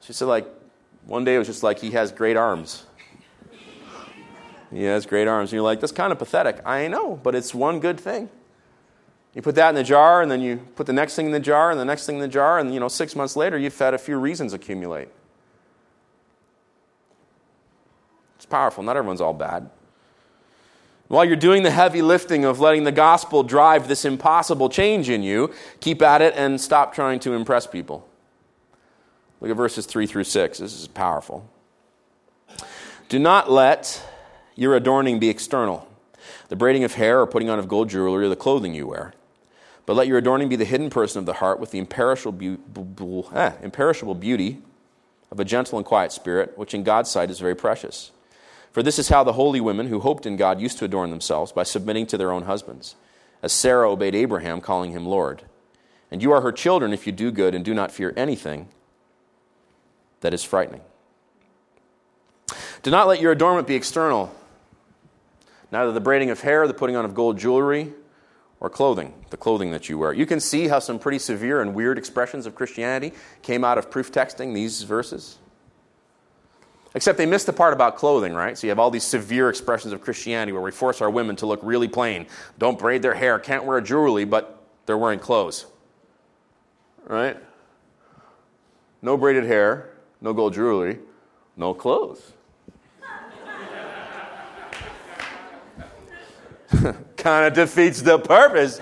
She 0.00 0.14
said, 0.14 0.24
like, 0.26 0.46
one 1.04 1.24
day 1.24 1.34
it 1.34 1.38
was 1.38 1.46
just 1.46 1.62
like, 1.62 1.78
he 1.78 1.90
has 1.90 2.10
great 2.10 2.36
arms. 2.36 2.86
he 4.72 4.84
has 4.84 5.04
great 5.04 5.28
arms. 5.28 5.50
And 5.50 5.56
you're 5.56 5.62
like, 5.62 5.80
that's 5.80 5.92
kind 5.92 6.10
of 6.10 6.18
pathetic. 6.18 6.62
I 6.64 6.88
know, 6.88 7.20
but 7.22 7.34
it's 7.34 7.54
one 7.54 7.80
good 7.80 8.00
thing. 8.00 8.30
You 9.38 9.42
put 9.42 9.54
that 9.54 9.68
in 9.68 9.76
the 9.76 9.84
jar, 9.84 10.20
and 10.20 10.28
then 10.28 10.40
you 10.40 10.56
put 10.74 10.86
the 10.88 10.92
next 10.92 11.14
thing 11.14 11.26
in 11.26 11.30
the 11.30 11.38
jar, 11.38 11.70
and 11.70 11.78
the 11.78 11.84
next 11.84 12.06
thing 12.06 12.16
in 12.16 12.20
the 12.20 12.26
jar, 12.26 12.58
and 12.58 12.74
you 12.74 12.80
know, 12.80 12.88
six 12.88 13.14
months 13.14 13.36
later, 13.36 13.56
you've 13.56 13.78
had 13.78 13.94
a 13.94 13.98
few 13.98 14.18
reasons 14.18 14.52
accumulate. 14.52 15.06
It's 18.34 18.46
powerful. 18.46 18.82
Not 18.82 18.96
everyone's 18.96 19.20
all 19.20 19.34
bad. 19.34 19.70
While 21.06 21.24
you're 21.24 21.36
doing 21.36 21.62
the 21.62 21.70
heavy 21.70 22.02
lifting 22.02 22.44
of 22.44 22.58
letting 22.58 22.82
the 22.82 22.90
gospel 22.90 23.44
drive 23.44 23.86
this 23.86 24.04
impossible 24.04 24.68
change 24.68 25.08
in 25.08 25.22
you, 25.22 25.54
keep 25.78 26.02
at 26.02 26.20
it 26.20 26.34
and 26.34 26.60
stop 26.60 26.92
trying 26.92 27.20
to 27.20 27.34
impress 27.34 27.64
people. 27.64 28.08
Look 29.40 29.52
at 29.52 29.56
verses 29.56 29.86
3 29.86 30.08
through 30.08 30.24
6. 30.24 30.58
This 30.58 30.74
is 30.74 30.88
powerful. 30.88 31.48
Do 33.08 33.20
not 33.20 33.48
let 33.48 34.04
your 34.56 34.74
adorning 34.74 35.20
be 35.20 35.28
external, 35.28 35.88
the 36.48 36.56
braiding 36.56 36.82
of 36.82 36.94
hair 36.94 37.20
or 37.20 37.26
putting 37.28 37.48
on 37.48 37.60
of 37.60 37.68
gold 37.68 37.88
jewelry 37.88 38.26
or 38.26 38.28
the 38.28 38.34
clothing 38.34 38.74
you 38.74 38.88
wear. 38.88 39.14
But 39.88 39.96
let 39.96 40.06
your 40.06 40.18
adorning 40.18 40.50
be 40.50 40.56
the 40.56 40.66
hidden 40.66 40.90
person 40.90 41.18
of 41.18 41.24
the 41.24 41.32
heart 41.32 41.58
with 41.58 41.70
the 41.70 41.78
imperishable, 41.78 43.30
eh, 43.34 43.52
imperishable 43.62 44.14
beauty 44.14 44.60
of 45.30 45.40
a 45.40 45.46
gentle 45.46 45.78
and 45.78 45.86
quiet 45.86 46.12
spirit, 46.12 46.58
which 46.58 46.74
in 46.74 46.82
God's 46.82 47.10
sight 47.10 47.30
is 47.30 47.40
very 47.40 47.54
precious. 47.54 48.10
For 48.70 48.82
this 48.82 48.98
is 48.98 49.08
how 49.08 49.24
the 49.24 49.32
holy 49.32 49.62
women 49.62 49.86
who 49.86 50.00
hoped 50.00 50.26
in 50.26 50.36
God 50.36 50.60
used 50.60 50.76
to 50.80 50.84
adorn 50.84 51.08
themselves 51.08 51.52
by 51.52 51.62
submitting 51.62 52.06
to 52.08 52.18
their 52.18 52.32
own 52.32 52.42
husbands, 52.42 52.96
as 53.42 53.50
Sarah 53.54 53.90
obeyed 53.90 54.14
Abraham, 54.14 54.60
calling 54.60 54.90
him 54.90 55.06
Lord. 55.06 55.44
And 56.10 56.22
you 56.22 56.32
are 56.32 56.42
her 56.42 56.52
children 56.52 56.92
if 56.92 57.06
you 57.06 57.12
do 57.14 57.30
good 57.30 57.54
and 57.54 57.64
do 57.64 57.72
not 57.72 57.90
fear 57.90 58.12
anything 58.14 58.68
that 60.20 60.34
is 60.34 60.44
frightening. 60.44 60.82
Do 62.82 62.90
not 62.90 63.08
let 63.08 63.22
your 63.22 63.32
adornment 63.32 63.66
be 63.66 63.74
external, 63.74 64.34
neither 65.72 65.92
the 65.92 66.00
braiding 66.00 66.28
of 66.28 66.42
hair, 66.42 66.66
the 66.68 66.74
putting 66.74 66.94
on 66.94 67.06
of 67.06 67.14
gold 67.14 67.38
jewelry, 67.38 67.94
or 68.60 68.68
clothing, 68.68 69.14
the 69.30 69.36
clothing 69.36 69.70
that 69.70 69.88
you 69.88 69.98
wear. 69.98 70.12
You 70.12 70.26
can 70.26 70.40
see 70.40 70.68
how 70.68 70.78
some 70.78 70.98
pretty 70.98 71.18
severe 71.18 71.60
and 71.60 71.74
weird 71.74 71.98
expressions 71.98 72.46
of 72.46 72.54
Christianity 72.54 73.12
came 73.42 73.64
out 73.64 73.78
of 73.78 73.90
proof 73.90 74.10
texting 74.10 74.54
these 74.54 74.82
verses. 74.82 75.38
Except 76.94 77.18
they 77.18 77.26
missed 77.26 77.46
the 77.46 77.52
part 77.52 77.72
about 77.72 77.96
clothing, 77.96 78.34
right? 78.34 78.56
So 78.56 78.66
you 78.66 78.70
have 78.70 78.78
all 78.78 78.90
these 78.90 79.04
severe 79.04 79.48
expressions 79.48 79.92
of 79.92 80.00
Christianity 80.00 80.52
where 80.52 80.62
we 80.62 80.70
force 80.70 81.00
our 81.00 81.10
women 81.10 81.36
to 81.36 81.46
look 81.46 81.60
really 81.62 81.86
plain. 81.86 82.26
Don't 82.58 82.78
braid 82.78 83.02
their 83.02 83.14
hair, 83.14 83.38
can't 83.38 83.64
wear 83.64 83.80
jewelry, 83.80 84.24
but 84.24 84.60
they're 84.86 84.98
wearing 84.98 85.18
clothes. 85.18 85.66
Right? 87.04 87.36
No 89.02 89.16
braided 89.16 89.44
hair, 89.44 89.90
no 90.20 90.32
gold 90.32 90.54
jewelry, 90.54 90.98
no 91.56 91.74
clothes. 91.74 92.32
kind 97.16 97.46
of 97.46 97.54
defeats 97.54 98.02
the 98.02 98.18
purpose 98.18 98.80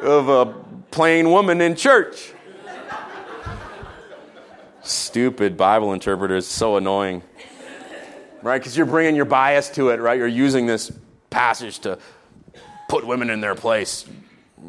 of 0.00 0.28
a 0.28 0.46
plain 0.90 1.30
woman 1.30 1.60
in 1.60 1.76
church. 1.76 2.32
Stupid 4.82 5.56
Bible 5.56 5.92
interpreters, 5.92 6.46
so 6.46 6.76
annoying. 6.76 7.22
Right? 8.42 8.58
Because 8.58 8.76
you're 8.76 8.86
bringing 8.86 9.16
your 9.16 9.24
bias 9.24 9.70
to 9.70 9.88
it, 9.88 10.00
right? 10.00 10.18
You're 10.18 10.26
using 10.26 10.66
this 10.66 10.92
passage 11.30 11.78
to 11.80 11.98
put 12.88 13.06
women 13.06 13.30
in 13.30 13.40
their 13.40 13.54
place. 13.54 14.04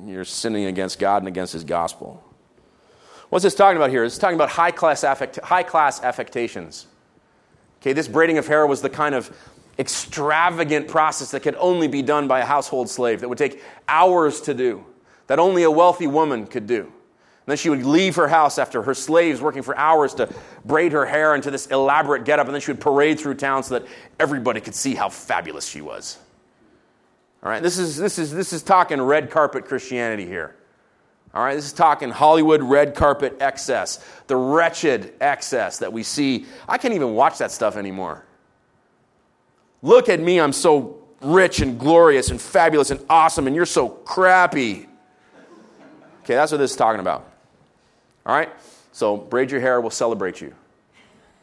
You're 0.05 0.23
sinning 0.23 0.65
against 0.65 0.99
God 0.99 1.17
and 1.17 1.27
against 1.27 1.51
His 1.51 1.63
gospel. 1.63 2.23
What's 3.29 3.43
this 3.43 3.55
talking 3.55 3.75
about 3.75 3.89
here? 3.89 4.03
It's 4.03 4.17
talking 4.17 4.35
about 4.35 4.49
high 4.49 4.71
class, 4.71 5.03
affect- 5.03 5.39
high 5.39 5.63
class 5.63 6.01
affectations. 6.01 6.87
Okay, 7.81 7.91
this 7.91 8.07
braiding 8.07 8.37
of 8.37 8.47
hair 8.47 8.65
was 8.65 8.81
the 8.81 8.89
kind 8.89 9.13
of 9.13 9.35
extravagant 9.77 10.87
process 10.87 11.31
that 11.31 11.41
could 11.41 11.55
only 11.55 11.87
be 11.87 12.01
done 12.01 12.27
by 12.27 12.39
a 12.39 12.45
household 12.45 12.89
slave, 12.89 13.21
that 13.21 13.29
would 13.29 13.37
take 13.37 13.61
hours 13.87 14.41
to 14.41 14.53
do, 14.53 14.85
that 15.27 15.39
only 15.39 15.63
a 15.63 15.71
wealthy 15.71 16.07
woman 16.07 16.47
could 16.47 16.67
do. 16.67 16.91
then 17.45 17.57
she 17.57 17.69
would 17.69 17.85
leave 17.85 18.15
her 18.15 18.27
house 18.27 18.57
after 18.57 18.81
her 18.83 18.93
slaves 18.93 19.41
working 19.41 19.61
for 19.61 19.77
hours 19.77 20.13
to 20.15 20.33
braid 20.63 20.93
her 20.93 21.05
hair 21.05 21.35
into 21.35 21.51
this 21.51 21.67
elaborate 21.67 22.25
getup, 22.25 22.47
and 22.47 22.53
then 22.53 22.61
she 22.61 22.71
would 22.71 22.81
parade 22.81 23.19
through 23.19 23.35
town 23.35 23.63
so 23.63 23.79
that 23.79 23.87
everybody 24.19 24.61
could 24.61 24.75
see 24.75 24.95
how 24.95 25.09
fabulous 25.09 25.67
she 25.67 25.81
was. 25.81 26.17
All 27.43 27.49
right, 27.49 27.61
this 27.61 27.77
is, 27.77 27.97
this 27.97 28.17
is, 28.17 28.33
this 28.33 28.53
is 28.53 28.63
talking 28.63 28.99
red 28.99 29.29
carpet 29.29 29.65
Christianity 29.65 30.25
here. 30.25 30.55
All 31.35 31.43
right, 31.43 31.53
this 31.53 31.65
is 31.65 31.73
talking 31.73 32.09
Hollywood 32.09 32.63
red 32.63 32.95
carpet 32.95 33.35
excess, 33.41 33.97
the 34.27 34.37
wretched 34.37 35.13
excess 35.19 35.79
that 35.79 35.91
we 35.91 36.01
see. 36.01 36.45
I 36.67 36.77
can't 36.77 36.93
even 36.93 37.13
watch 37.13 37.39
that 37.39 37.51
stuff 37.51 37.75
anymore. 37.75 38.25
Look 39.85 40.09
at 40.09 40.19
me, 40.19 40.39
I'm 40.39 40.51
so 40.51 40.97
rich 41.21 41.59
and 41.59 41.79
glorious 41.79 42.31
and 42.31 42.41
fabulous 42.41 42.89
and 42.89 42.99
awesome, 43.07 43.45
and 43.45 43.55
you're 43.55 43.67
so 43.67 43.87
crappy. 43.87 44.87
Okay, 46.23 46.33
that's 46.33 46.51
what 46.51 46.57
this 46.57 46.71
is 46.71 46.75
talking 46.75 46.99
about. 46.99 47.31
All 48.25 48.35
right? 48.35 48.49
So, 48.93 49.15
braid 49.15 49.51
your 49.51 49.61
hair, 49.61 49.79
we'll 49.79 49.91
celebrate 49.91 50.41
you. 50.41 50.55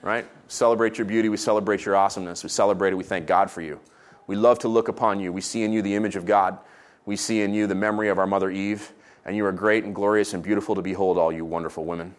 Right? 0.02 0.26
Celebrate 0.48 0.98
your 0.98 1.04
beauty, 1.04 1.28
we 1.28 1.36
celebrate 1.36 1.84
your 1.84 1.94
awesomeness. 1.94 2.42
We 2.42 2.48
celebrate 2.48 2.92
it, 2.92 2.96
we 2.96 3.04
thank 3.04 3.28
God 3.28 3.48
for 3.48 3.60
you. 3.62 3.78
We 4.26 4.34
love 4.34 4.58
to 4.60 4.68
look 4.68 4.88
upon 4.88 5.20
you. 5.20 5.32
We 5.32 5.40
see 5.40 5.62
in 5.62 5.72
you 5.72 5.80
the 5.80 5.94
image 5.94 6.16
of 6.16 6.26
God. 6.26 6.58
We 7.06 7.14
see 7.14 7.42
in 7.42 7.54
you 7.54 7.68
the 7.68 7.76
memory 7.76 8.08
of 8.08 8.18
our 8.18 8.26
mother 8.26 8.50
Eve, 8.50 8.90
and 9.24 9.36
you 9.36 9.46
are 9.46 9.52
great 9.52 9.84
and 9.84 9.94
glorious 9.94 10.34
and 10.34 10.42
beautiful 10.42 10.74
to 10.74 10.82
behold, 10.82 11.16
all 11.16 11.30
you 11.30 11.44
wonderful 11.44 11.84
women. 11.84 12.16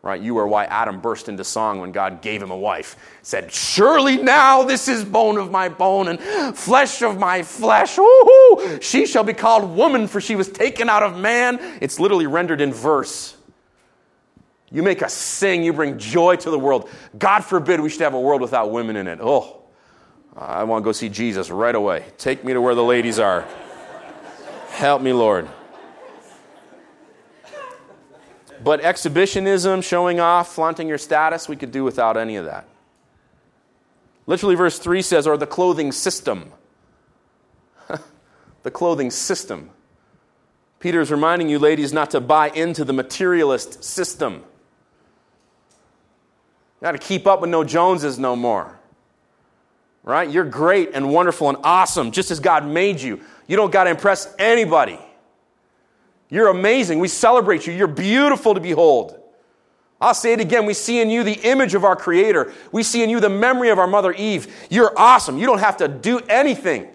Right? 0.00 0.22
You 0.22 0.38
are 0.38 0.46
why 0.46 0.64
Adam 0.66 1.00
burst 1.00 1.28
into 1.28 1.42
song 1.42 1.80
when 1.80 1.90
God 1.90 2.22
gave 2.22 2.40
him 2.40 2.52
a 2.52 2.56
wife. 2.56 2.96
Said, 3.22 3.52
Surely 3.52 4.16
now 4.16 4.62
this 4.62 4.86
is 4.86 5.04
bone 5.04 5.38
of 5.38 5.50
my 5.50 5.68
bone 5.68 6.08
and 6.08 6.56
flesh 6.56 7.02
of 7.02 7.18
my 7.18 7.42
flesh. 7.42 7.98
Woo-hoo! 7.98 8.80
She 8.80 9.06
shall 9.06 9.24
be 9.24 9.32
called 9.32 9.76
woman, 9.76 10.06
for 10.06 10.20
she 10.20 10.36
was 10.36 10.48
taken 10.48 10.88
out 10.88 11.02
of 11.02 11.18
man. 11.18 11.58
It's 11.80 11.98
literally 11.98 12.28
rendered 12.28 12.60
in 12.60 12.72
verse. 12.72 13.36
You 14.70 14.82
make 14.82 15.02
us 15.02 15.14
sing, 15.14 15.64
you 15.64 15.72
bring 15.72 15.98
joy 15.98 16.36
to 16.36 16.50
the 16.50 16.58
world. 16.58 16.88
God 17.18 17.40
forbid 17.40 17.80
we 17.80 17.88
should 17.88 18.02
have 18.02 18.14
a 18.14 18.20
world 18.20 18.40
without 18.40 18.70
women 18.70 18.96
in 18.96 19.08
it. 19.08 19.18
Oh, 19.20 19.62
I 20.36 20.62
want 20.64 20.82
to 20.82 20.84
go 20.84 20.92
see 20.92 21.08
Jesus 21.08 21.50
right 21.50 21.74
away. 21.74 22.04
Take 22.18 22.44
me 22.44 22.52
to 22.52 22.60
where 22.60 22.74
the 22.74 22.84
ladies 22.84 23.18
are. 23.18 23.46
Help 24.68 25.02
me, 25.02 25.12
Lord. 25.12 25.48
But 28.62 28.80
exhibitionism, 28.80 29.82
showing 29.82 30.20
off, 30.20 30.54
flaunting 30.54 30.88
your 30.88 30.98
status, 30.98 31.48
we 31.48 31.56
could 31.56 31.70
do 31.70 31.84
without 31.84 32.16
any 32.16 32.36
of 32.36 32.44
that. 32.44 32.66
Literally, 34.26 34.54
verse 34.54 34.78
3 34.78 35.00
says, 35.02 35.26
or 35.26 35.36
the 35.36 35.46
clothing 35.46 35.92
system. 35.92 36.52
the 38.62 38.70
clothing 38.70 39.10
system. 39.10 39.70
Peter 40.80 41.00
is 41.00 41.10
reminding 41.10 41.48
you, 41.48 41.58
ladies, 41.58 41.92
not 41.92 42.10
to 42.10 42.20
buy 42.20 42.50
into 42.50 42.84
the 42.84 42.92
materialist 42.92 43.82
system. 43.82 44.34
You 46.80 46.82
got 46.82 46.92
to 46.92 46.98
keep 46.98 47.26
up 47.26 47.40
with 47.40 47.50
no 47.50 47.64
Joneses 47.64 48.18
no 48.18 48.36
more. 48.36 48.78
Right? 50.04 50.30
You're 50.30 50.44
great 50.44 50.90
and 50.94 51.10
wonderful 51.12 51.48
and 51.48 51.58
awesome, 51.64 52.12
just 52.12 52.30
as 52.30 52.38
God 52.38 52.66
made 52.66 53.00
you. 53.00 53.20
You 53.46 53.56
don't 53.56 53.72
got 53.72 53.84
to 53.84 53.90
impress 53.90 54.32
anybody. 54.38 54.98
You're 56.28 56.48
amazing. 56.48 56.98
We 56.98 57.08
celebrate 57.08 57.66
you. 57.66 57.72
You're 57.72 57.86
beautiful 57.86 58.54
to 58.54 58.60
behold. 58.60 59.18
I'll 60.00 60.14
say 60.14 60.32
it 60.32 60.40
again. 60.40 60.66
We 60.66 60.74
see 60.74 61.00
in 61.00 61.10
you 61.10 61.24
the 61.24 61.40
image 61.40 61.74
of 61.74 61.84
our 61.84 61.96
Creator. 61.96 62.52
We 62.70 62.82
see 62.82 63.02
in 63.02 63.10
you 63.10 63.18
the 63.18 63.28
memory 63.28 63.70
of 63.70 63.78
our 63.78 63.86
mother 63.86 64.12
Eve. 64.12 64.54
You're 64.70 64.96
awesome. 64.96 65.38
You 65.38 65.46
don't 65.46 65.58
have 65.58 65.78
to 65.78 65.88
do 65.88 66.20
anything 66.28 66.88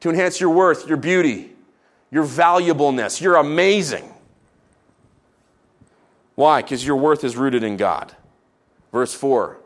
to 0.00 0.10
enhance 0.10 0.40
your 0.40 0.50
worth, 0.50 0.86
your 0.86 0.96
beauty, 0.96 1.50
your 2.10 2.24
valuableness. 2.24 3.20
You're 3.20 3.36
amazing. 3.36 4.12
Why? 6.34 6.62
Because 6.62 6.86
your 6.86 6.96
worth 6.96 7.24
is 7.24 7.36
rooted 7.36 7.62
in 7.64 7.76
God. 7.76 8.14
Verse 8.92 9.14
4 9.14 9.58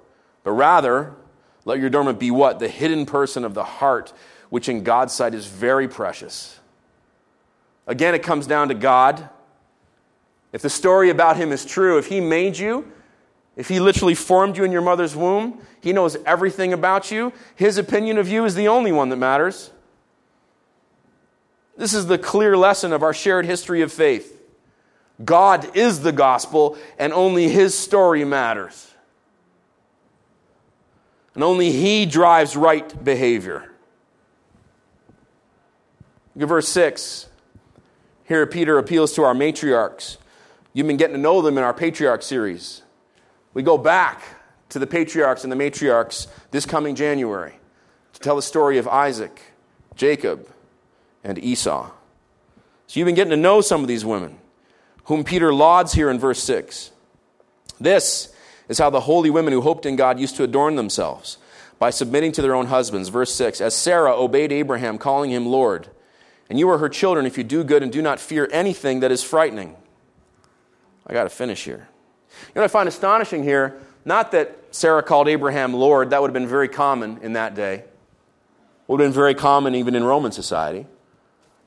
But 0.42 0.52
rather, 0.52 1.14
let 1.64 1.78
your 1.78 1.88
adornment 1.88 2.18
be 2.18 2.30
what? 2.30 2.58
The 2.58 2.68
hidden 2.68 3.04
person 3.06 3.44
of 3.44 3.54
the 3.54 3.64
heart, 3.64 4.12
which 4.48 4.68
in 4.68 4.82
God's 4.82 5.12
sight 5.12 5.34
is 5.34 5.46
very 5.46 5.88
precious. 5.88 6.60
Again, 7.86 8.14
it 8.14 8.22
comes 8.22 8.46
down 8.46 8.68
to 8.68 8.74
God. 8.74 9.28
If 10.52 10.62
the 10.62 10.70
story 10.70 11.10
about 11.10 11.36
him 11.36 11.52
is 11.52 11.64
true, 11.64 11.98
if 11.98 12.06
he 12.06 12.20
made 12.20 12.58
you, 12.58 12.90
if 13.56 13.68
he 13.68 13.80
literally 13.80 14.14
formed 14.14 14.56
you 14.56 14.64
in 14.64 14.72
your 14.72 14.82
mother's 14.82 15.16
womb, 15.16 15.60
he 15.80 15.92
knows 15.92 16.16
everything 16.26 16.72
about 16.72 17.10
you, 17.10 17.32
his 17.54 17.78
opinion 17.78 18.18
of 18.18 18.28
you 18.28 18.44
is 18.44 18.54
the 18.54 18.68
only 18.68 18.92
one 18.92 19.08
that 19.10 19.16
matters. 19.16 19.70
This 21.76 21.94
is 21.94 22.06
the 22.06 22.18
clear 22.18 22.56
lesson 22.56 22.92
of 22.92 23.02
our 23.02 23.14
shared 23.14 23.46
history 23.46 23.82
of 23.82 23.92
faith. 23.92 24.32
God 25.24 25.76
is 25.76 26.00
the 26.00 26.12
gospel, 26.12 26.76
and 26.98 27.12
only 27.12 27.48
his 27.48 27.76
story 27.76 28.24
matters. 28.24 28.92
And 31.34 31.44
only 31.44 31.72
he 31.72 32.06
drives 32.06 32.56
right 32.56 33.04
behavior. 33.04 33.70
Look 36.34 36.42
at 36.42 36.48
verse 36.48 36.68
6. 36.68 37.28
Here, 38.26 38.44
Peter 38.46 38.78
appeals 38.78 39.12
to 39.14 39.22
our 39.22 39.34
matriarchs. 39.34 40.16
You've 40.72 40.86
been 40.86 40.96
getting 40.96 41.16
to 41.16 41.22
know 41.22 41.42
them 41.42 41.56
in 41.56 41.64
our 41.64 41.72
patriarch 41.72 42.22
series. 42.22 42.82
We 43.54 43.62
go 43.62 43.78
back 43.78 44.22
to 44.70 44.78
the 44.78 44.86
patriarchs 44.86 45.44
and 45.44 45.52
the 45.52 45.56
matriarchs 45.56 46.26
this 46.50 46.66
coming 46.66 46.94
January 46.94 47.54
to 48.12 48.20
tell 48.20 48.36
the 48.36 48.42
story 48.42 48.78
of 48.78 48.88
Isaac, 48.88 49.40
Jacob, 49.94 50.48
and 51.22 51.38
Esau. 51.38 51.90
So 52.86 53.00
you've 53.00 53.06
been 53.06 53.14
getting 53.14 53.30
to 53.30 53.36
know 53.36 53.60
some 53.60 53.80
of 53.80 53.88
these 53.88 54.04
women, 54.04 54.38
whom 55.04 55.24
Peter 55.24 55.54
lauds 55.54 55.92
here 55.92 56.10
in 56.10 56.18
verse 56.18 56.42
6. 56.42 56.90
This 57.80 58.34
is 58.68 58.78
how 58.78 58.90
the 58.90 59.00
holy 59.00 59.30
women 59.30 59.52
who 59.52 59.60
hoped 59.60 59.86
in 59.86 59.96
God 59.96 60.18
used 60.18 60.36
to 60.36 60.44
adorn 60.44 60.76
themselves 60.76 61.38
by 61.78 61.90
submitting 61.90 62.32
to 62.32 62.42
their 62.42 62.54
own 62.54 62.66
husbands. 62.66 63.08
Verse 63.08 63.32
6 63.34 63.60
As 63.60 63.74
Sarah 63.74 64.16
obeyed 64.16 64.50
Abraham, 64.50 64.98
calling 64.98 65.30
him 65.30 65.46
Lord. 65.46 65.88
And 66.48 66.58
you 66.58 66.68
are 66.70 66.78
her 66.78 66.88
children 66.88 67.26
if 67.26 67.36
you 67.36 67.44
do 67.44 67.64
good 67.64 67.82
and 67.82 67.92
do 67.92 68.02
not 68.02 68.20
fear 68.20 68.48
anything 68.52 69.00
that 69.00 69.10
is 69.10 69.22
frightening. 69.22 69.76
I 71.06 71.12
got 71.12 71.24
to 71.24 71.30
finish 71.30 71.64
here. 71.64 71.88
You 72.54 72.60
know 72.60 72.64
I 72.64 72.68
find 72.68 72.88
astonishing 72.88 73.42
here? 73.42 73.80
Not 74.04 74.32
that 74.32 74.56
Sarah 74.70 75.02
called 75.02 75.28
Abraham 75.28 75.72
Lord, 75.74 76.10
that 76.10 76.20
would 76.20 76.28
have 76.28 76.34
been 76.34 76.46
very 76.46 76.68
common 76.68 77.18
in 77.22 77.32
that 77.32 77.54
day. 77.54 77.84
Would 78.86 79.00
have 79.00 79.08
been 79.08 79.14
very 79.14 79.34
common 79.34 79.74
even 79.74 79.94
in 79.94 80.04
Roman 80.04 80.30
society. 80.30 80.86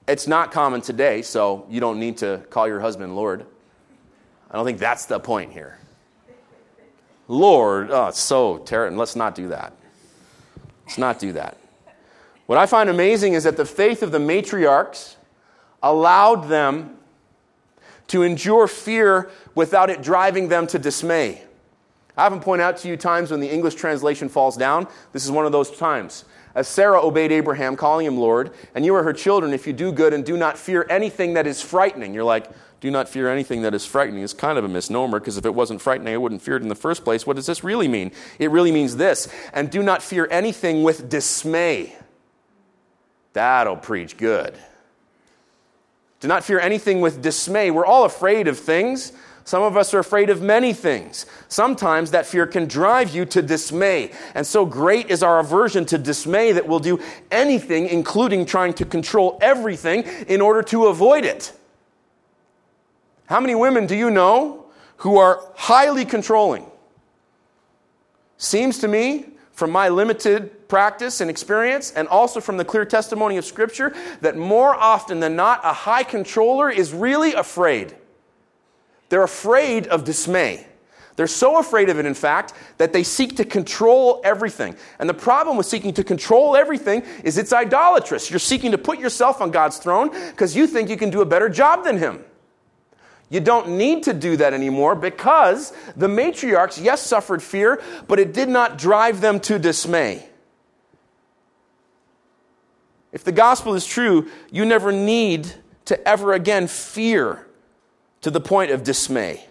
It's 0.07 0.27
not 0.27 0.51
common 0.51 0.81
today, 0.81 1.21
so 1.21 1.65
you 1.69 1.79
don't 1.79 1.99
need 1.99 2.17
to 2.19 2.41
call 2.49 2.67
your 2.67 2.79
husband 2.79 3.15
Lord. 3.15 3.45
I 4.49 4.55
don't 4.55 4.65
think 4.65 4.79
that's 4.79 5.05
the 5.05 5.19
point 5.19 5.51
here. 5.51 5.77
Lord, 7.27 7.91
oh, 7.91 8.07
it's 8.07 8.19
so 8.19 8.57
terrible. 8.57 8.97
Let's 8.97 9.15
not 9.15 9.35
do 9.35 9.49
that. 9.49 9.73
Let's 10.85 10.97
not 10.97 11.19
do 11.19 11.33
that. 11.33 11.57
What 12.49 12.57
I 12.57 12.65
find 12.65 12.89
amazing 12.89 13.33
is 13.33 13.43
that 13.43 13.57
the 13.57 13.65
faith 13.65 14.01
of 14.01 14.11
the 14.11 14.17
matriarchs 14.17 15.17
allowed 15.83 16.49
them 16.49 16.97
to 18.07 18.23
endure 18.23 18.65
fear 18.67 19.29
without 19.53 19.91
it 19.91 20.01
driving 20.01 20.47
them 20.47 20.65
to 20.65 20.79
dismay. 20.79 21.43
I 22.17 22.23
haven't 22.23 22.39
pointed 22.39 22.63
out 22.63 22.77
to 22.77 22.87
you 22.87 22.97
times 22.97 23.29
when 23.29 23.39
the 23.39 23.47
English 23.47 23.75
translation 23.75 24.29
falls 24.29 24.57
down. 24.57 24.87
This 25.13 25.25
is 25.25 25.29
one 25.29 25.45
of 25.45 25.51
those 25.51 25.69
times. 25.69 26.25
As 26.55 26.67
Sarah 26.67 26.99
obeyed 26.99 27.31
Abraham, 27.31 27.75
calling 27.75 28.07
him 28.07 28.17
Lord, 28.17 28.49
and 28.73 28.83
you 28.83 28.95
are 28.95 29.03
her 29.03 29.13
children 29.13 29.53
if 29.53 29.67
you 29.67 29.73
do 29.73 29.91
good 29.91 30.11
and 30.11 30.25
do 30.25 30.35
not 30.35 30.57
fear 30.57 30.87
anything 30.89 31.35
that 31.35 31.45
is 31.45 31.61
frightening. 31.61 32.15
You're 32.15 32.23
like, 32.23 32.49
do 32.81 32.89
not 32.89 33.07
fear 33.07 33.29
anything 33.29 33.61
that 33.61 33.75
is 33.75 33.85
frightening. 33.85 34.23
It's 34.23 34.33
kind 34.33 34.57
of 34.57 34.65
a 34.65 34.69
misnomer 34.69 35.19
because 35.19 35.37
if 35.37 35.45
it 35.45 35.53
wasn't 35.53 35.83
frightening, 35.83 36.15
I 36.15 36.17
wouldn't 36.17 36.41
fear 36.41 36.55
it 36.55 36.63
in 36.63 36.67
the 36.67 36.73
first 36.73 37.03
place. 37.03 37.27
What 37.27 37.35
does 37.35 37.45
this 37.45 37.63
really 37.63 37.87
mean? 37.87 38.11
It 38.39 38.49
really 38.49 38.71
means 38.71 38.95
this 38.95 39.27
and 39.53 39.69
do 39.69 39.83
not 39.83 40.01
fear 40.01 40.27
anything 40.31 40.81
with 40.81 41.09
dismay. 41.09 41.95
That'll 43.33 43.77
preach 43.77 44.17
good. 44.17 44.57
Do 46.19 46.27
not 46.27 46.43
fear 46.43 46.59
anything 46.59 47.01
with 47.01 47.21
dismay. 47.21 47.71
We're 47.71 47.85
all 47.85 48.05
afraid 48.05 48.47
of 48.47 48.59
things. 48.59 49.13
Some 49.45 49.63
of 49.63 49.77
us 49.77 49.93
are 49.93 49.99
afraid 49.99 50.29
of 50.29 50.41
many 50.41 50.73
things. 50.73 51.25
Sometimes 51.47 52.11
that 52.11 52.25
fear 52.25 52.45
can 52.45 52.67
drive 52.67 53.15
you 53.15 53.25
to 53.25 53.41
dismay. 53.41 54.11
And 54.35 54.45
so 54.45 54.65
great 54.65 55.09
is 55.09 55.23
our 55.23 55.39
aversion 55.39 55.85
to 55.85 55.97
dismay 55.97 56.51
that 56.51 56.67
we'll 56.67 56.79
do 56.79 56.99
anything, 57.31 57.87
including 57.87 58.45
trying 58.45 58.73
to 58.73 58.85
control 58.85 59.39
everything, 59.41 60.03
in 60.27 60.41
order 60.41 60.61
to 60.63 60.87
avoid 60.87 61.25
it. 61.25 61.53
How 63.25 63.39
many 63.39 63.55
women 63.55 63.87
do 63.87 63.95
you 63.95 64.11
know 64.11 64.65
who 64.97 65.17
are 65.17 65.41
highly 65.55 66.05
controlling? 66.05 66.65
Seems 68.37 68.77
to 68.79 68.87
me, 68.87 69.25
from 69.51 69.71
my 69.71 69.89
limited 69.89 70.55
practice 70.69 71.19
and 71.19 71.29
experience, 71.29 71.91
and 71.91 72.07
also 72.07 72.39
from 72.39 72.55
the 72.55 72.63
clear 72.63 72.85
testimony 72.85 73.35
of 73.35 73.43
Scripture, 73.43 73.93
that 74.21 74.37
more 74.37 74.73
often 74.73 75.19
than 75.19 75.35
not, 75.35 75.59
a 75.65 75.73
high 75.73 76.03
controller 76.03 76.69
is 76.69 76.93
really 76.93 77.33
afraid. 77.33 77.93
They're 79.09 79.23
afraid 79.23 79.87
of 79.87 80.05
dismay. 80.05 80.67
They're 81.17 81.27
so 81.27 81.57
afraid 81.57 81.89
of 81.89 81.99
it, 81.99 82.05
in 82.05 82.13
fact, 82.13 82.53
that 82.77 82.93
they 82.93 83.03
seek 83.03 83.35
to 83.37 83.43
control 83.43 84.21
everything. 84.23 84.77
And 84.99 85.09
the 85.09 85.13
problem 85.13 85.57
with 85.57 85.65
seeking 85.65 85.93
to 85.95 86.03
control 86.03 86.55
everything 86.55 87.03
is 87.25 87.37
it's 87.37 87.51
idolatrous. 87.51 88.29
You're 88.29 88.39
seeking 88.39 88.71
to 88.71 88.77
put 88.77 88.99
yourself 88.99 89.41
on 89.41 89.51
God's 89.51 89.79
throne 89.79 90.11
because 90.29 90.55
you 90.55 90.65
think 90.65 90.89
you 90.89 90.95
can 90.95 91.09
do 91.09 91.19
a 91.19 91.25
better 91.25 91.49
job 91.49 91.83
than 91.83 91.97
Him. 91.97 92.23
You 93.29 93.41
don't 93.41 93.77
need 93.77 94.03
to 94.03 94.13
do 94.13 94.37
that 94.37 94.53
anymore 94.53 94.95
because 94.95 95.73
the 95.97 96.07
matriarchs, 96.07 96.81
yes, 96.81 97.01
suffered 97.01 97.43
fear, 97.43 97.81
but 98.07 98.19
it 98.19 98.33
did 98.33 98.47
not 98.47 98.77
drive 98.77 99.19
them 99.19 99.41
to 99.41 99.59
dismay. 99.59 100.28
If 103.11 103.23
the 103.23 103.31
gospel 103.31 103.73
is 103.73 103.85
true, 103.85 104.27
you 104.51 104.65
never 104.65 104.91
need 104.91 105.51
to 105.85 106.07
ever 106.07 106.33
again 106.33 106.67
fear 106.67 107.47
to 108.21 108.29
the 108.29 108.39
point 108.39 108.71
of 108.71 108.83
dismay. 108.83 109.45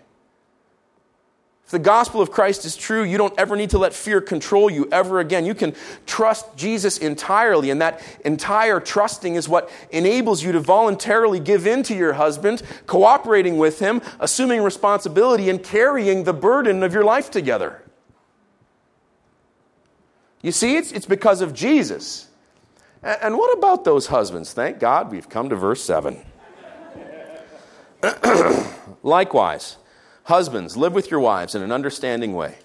If 1.69 1.73
the 1.73 1.79
gospel 1.79 2.23
of 2.23 2.31
Christ 2.31 2.65
is 2.65 2.77
true, 2.77 3.03
you 3.03 3.19
don't 3.19 3.39
ever 3.39 3.55
need 3.55 3.69
to 3.71 3.79
let 3.79 3.93
fear 3.93 4.23
control 4.23 4.71
you 4.71 4.89
ever 4.91 5.21
again. 5.21 5.45
You 5.45 5.55
can 5.55 5.75
trust 6.07 6.57
Jesus 6.57 6.97
entirely, 6.97 7.69
and 7.69 7.83
that 7.83 8.01
entire 8.25 8.81
trusting 8.81 9.35
is 9.35 9.51
what 9.51 9.71
enables 9.91 10.43
you 10.43 10.53
to 10.53 10.61
voluntarily 10.61 11.39
give 11.39 11.67
in 11.67 11.83
to 11.83 11.95
your 11.95 12.15
husband, 12.15 12.63
cooperating 12.87 13.59
with 13.59 13.81
him, 13.81 14.01
assuming 14.19 14.63
responsibility, 14.63 15.51
and 15.51 15.63
carrying 15.63 16.25
the 16.25 16.33
burden 16.33 16.83
of 16.83 16.95
your 16.95 17.05
life 17.05 17.31
together. 17.31 17.83
You 20.41 20.53
see, 20.53 20.77
it's, 20.77 20.91
it's 20.93 21.05
because 21.05 21.43
of 21.43 21.53
Jesus. 21.53 22.29
And, 23.03 23.37
what 23.37 23.57
about 23.57 23.85
those 23.85 24.09
husbands? 24.09 24.53
Thank 24.53 24.81
God 24.81 25.11
we've 25.11 25.29
come 25.29 25.49
to 25.49 25.57
verse 25.57 25.83
7. 25.85 26.19
Likewise, 29.03 29.77
Husbands, 30.29 30.77
live 30.77 30.93
with 30.93 31.11
your 31.11 31.21
wives 31.21 31.55
in 31.55 31.63
an 31.63 31.73
understanding 31.73 32.35
way, 32.35 32.57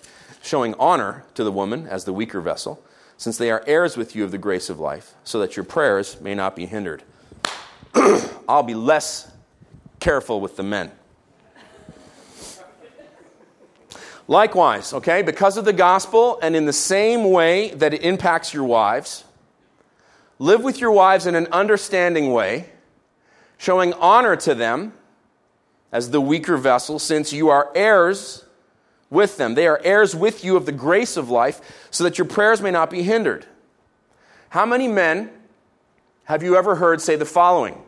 showing 0.41 0.75
honor 0.77 1.23
to 1.33 1.45
the 1.45 1.51
woman 1.51 1.87
as 1.87 2.03
the 2.03 2.11
weaker 2.11 2.41
vessel, 2.41 2.83
since 3.15 3.37
they 3.37 3.49
are 3.49 3.63
heirs 3.65 3.95
with 3.95 4.17
you 4.17 4.25
of 4.25 4.31
the 4.31 4.37
grace 4.37 4.69
of 4.69 4.81
life, 4.81 5.13
so 5.23 5.39
that 5.39 5.55
your 5.55 5.63
prayers 5.63 6.19
may 6.19 6.35
not 6.35 6.57
be 6.57 6.65
hindered. 6.65 7.03
I'll 8.49 8.63
be 8.63 8.73
less 8.73 9.31
careful 10.01 10.41
with 10.41 10.57
the 10.57 10.63
men. 10.63 10.91
Likewise, 14.27 14.91
okay, 14.91 15.21
because 15.21 15.55
of 15.55 15.63
the 15.63 15.71
gospel 15.71 16.39
and 16.41 16.57
in 16.57 16.65
the 16.65 16.73
same 16.73 17.31
way 17.31 17.69
that 17.75 17.93
it 17.93 18.01
impacts 18.01 18.53
your 18.53 18.65
wives, 18.65 19.23
live 20.39 20.63
with 20.63 20.79
your 20.79 20.91
wives 20.91 21.25
in 21.25 21.35
an 21.35 21.47
understanding 21.51 22.31
way, 22.31 22.69
showing 23.57 23.93
honor 23.93 24.35
to 24.35 24.55
them 24.55 24.93
as 25.91 26.09
the 26.11 26.21
weaker 26.21 26.57
vessel, 26.57 26.99
since 26.99 27.31
you 27.31 27.49
are 27.49 27.71
heirs 27.75 28.45
with 29.09 29.37
them. 29.37 29.55
They 29.55 29.67
are 29.67 29.79
heirs 29.83 30.15
with 30.15 30.43
you 30.43 30.57
of 30.57 30.65
the 30.65 30.71
grace 30.71 31.17
of 31.17 31.29
life, 31.29 31.87
so 31.91 32.03
that 32.03 32.17
your 32.17 32.25
prayers 32.25 32.61
may 32.61 32.71
not 32.71 32.89
be 32.89 33.03
hindered. 33.03 33.45
How 34.49 34.65
many 34.65 34.87
men 34.87 35.29
have 36.25 36.43
you 36.43 36.55
ever 36.55 36.75
heard 36.75 37.01
say 37.01 37.15
the 37.15 37.25
following 37.25 37.81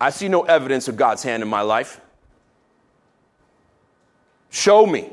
I 0.00 0.10
see 0.10 0.28
no 0.28 0.42
evidence 0.42 0.88
of 0.88 0.96
God's 0.96 1.22
hand 1.22 1.42
in 1.42 1.48
my 1.48 1.60
life? 1.60 2.00
Show 4.50 4.86
me. 4.86 5.10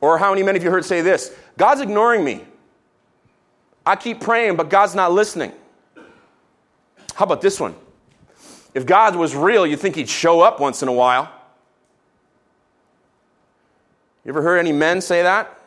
Or 0.00 0.18
how 0.18 0.30
many 0.30 0.42
men 0.42 0.54
have 0.54 0.64
you 0.64 0.70
heard 0.70 0.84
say 0.84 1.00
this? 1.00 1.34
God's 1.56 1.80
ignoring 1.80 2.24
me. 2.24 2.44
I 3.84 3.96
keep 3.96 4.20
praying, 4.20 4.56
but 4.56 4.70
God's 4.70 4.94
not 4.94 5.12
listening. 5.12 5.52
How 7.14 7.24
about 7.24 7.40
this 7.40 7.58
one? 7.58 7.74
If 8.74 8.86
God 8.86 9.16
was 9.16 9.34
real, 9.34 9.66
you'd 9.66 9.80
think 9.80 9.96
he'd 9.96 10.08
show 10.08 10.40
up 10.40 10.60
once 10.60 10.82
in 10.82 10.88
a 10.88 10.92
while. 10.92 11.30
You 14.24 14.30
ever 14.30 14.42
heard 14.42 14.58
any 14.58 14.72
men 14.72 15.00
say 15.00 15.22
that? 15.22 15.58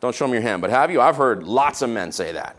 Don't 0.00 0.14
show 0.14 0.26
me 0.26 0.34
your 0.34 0.42
hand, 0.42 0.60
but 0.60 0.70
have 0.70 0.90
you? 0.90 1.00
I've 1.00 1.16
heard 1.16 1.42
lots 1.42 1.82
of 1.82 1.90
men 1.90 2.12
say 2.12 2.32
that. 2.32 2.56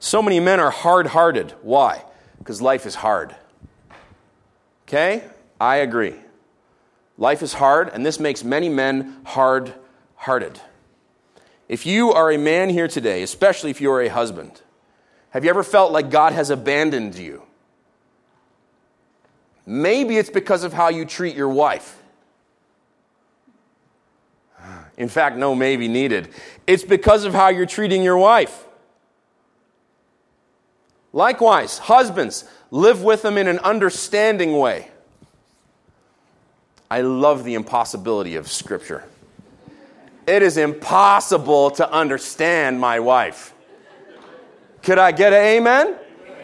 So 0.00 0.20
many 0.20 0.40
men 0.40 0.60
are 0.60 0.70
hard 0.70 1.06
hearted. 1.06 1.54
Why? 1.62 2.04
Because 2.38 2.60
life 2.60 2.84
is 2.84 2.96
hard. 2.96 3.34
Okay? 4.86 5.24
I 5.60 5.76
agree. 5.76 6.16
Life 7.16 7.42
is 7.42 7.54
hard, 7.54 7.88
and 7.88 8.04
this 8.04 8.18
makes 8.18 8.42
many 8.42 8.68
men 8.68 9.20
hard 9.24 9.72
hearted. 10.16 10.60
If 11.68 11.86
you 11.86 12.12
are 12.12 12.30
a 12.30 12.38
man 12.38 12.68
here 12.68 12.88
today, 12.88 13.22
especially 13.22 13.70
if 13.70 13.80
you 13.80 13.90
are 13.90 14.02
a 14.02 14.08
husband, 14.08 14.60
have 15.30 15.44
you 15.44 15.50
ever 15.50 15.62
felt 15.62 15.92
like 15.92 16.10
God 16.10 16.32
has 16.32 16.50
abandoned 16.50 17.16
you? 17.16 17.42
Maybe 19.66 20.18
it's 20.18 20.30
because 20.30 20.62
of 20.62 20.72
how 20.72 20.88
you 20.88 21.04
treat 21.04 21.34
your 21.34 21.48
wife. 21.48 22.00
In 24.96 25.08
fact, 25.08 25.36
no 25.36 25.54
maybe 25.54 25.88
needed. 25.88 26.28
It's 26.66 26.84
because 26.84 27.24
of 27.24 27.34
how 27.34 27.48
you're 27.48 27.66
treating 27.66 28.02
your 28.02 28.18
wife. 28.18 28.64
Likewise, 31.12 31.78
husbands, 31.78 32.44
live 32.70 33.02
with 33.02 33.22
them 33.22 33.38
in 33.38 33.46
an 33.46 33.58
understanding 33.60 34.56
way. 34.58 34.88
I 36.90 37.00
love 37.00 37.44
the 37.44 37.54
impossibility 37.54 38.36
of 38.36 38.50
Scripture. 38.50 39.04
It 40.26 40.42
is 40.42 40.56
impossible 40.56 41.70
to 41.72 41.90
understand 41.90 42.80
my 42.80 43.00
wife. 43.00 43.54
Could 44.82 44.98
I 44.98 45.12
get 45.12 45.32
an 45.32 45.40
amen? 45.40 45.96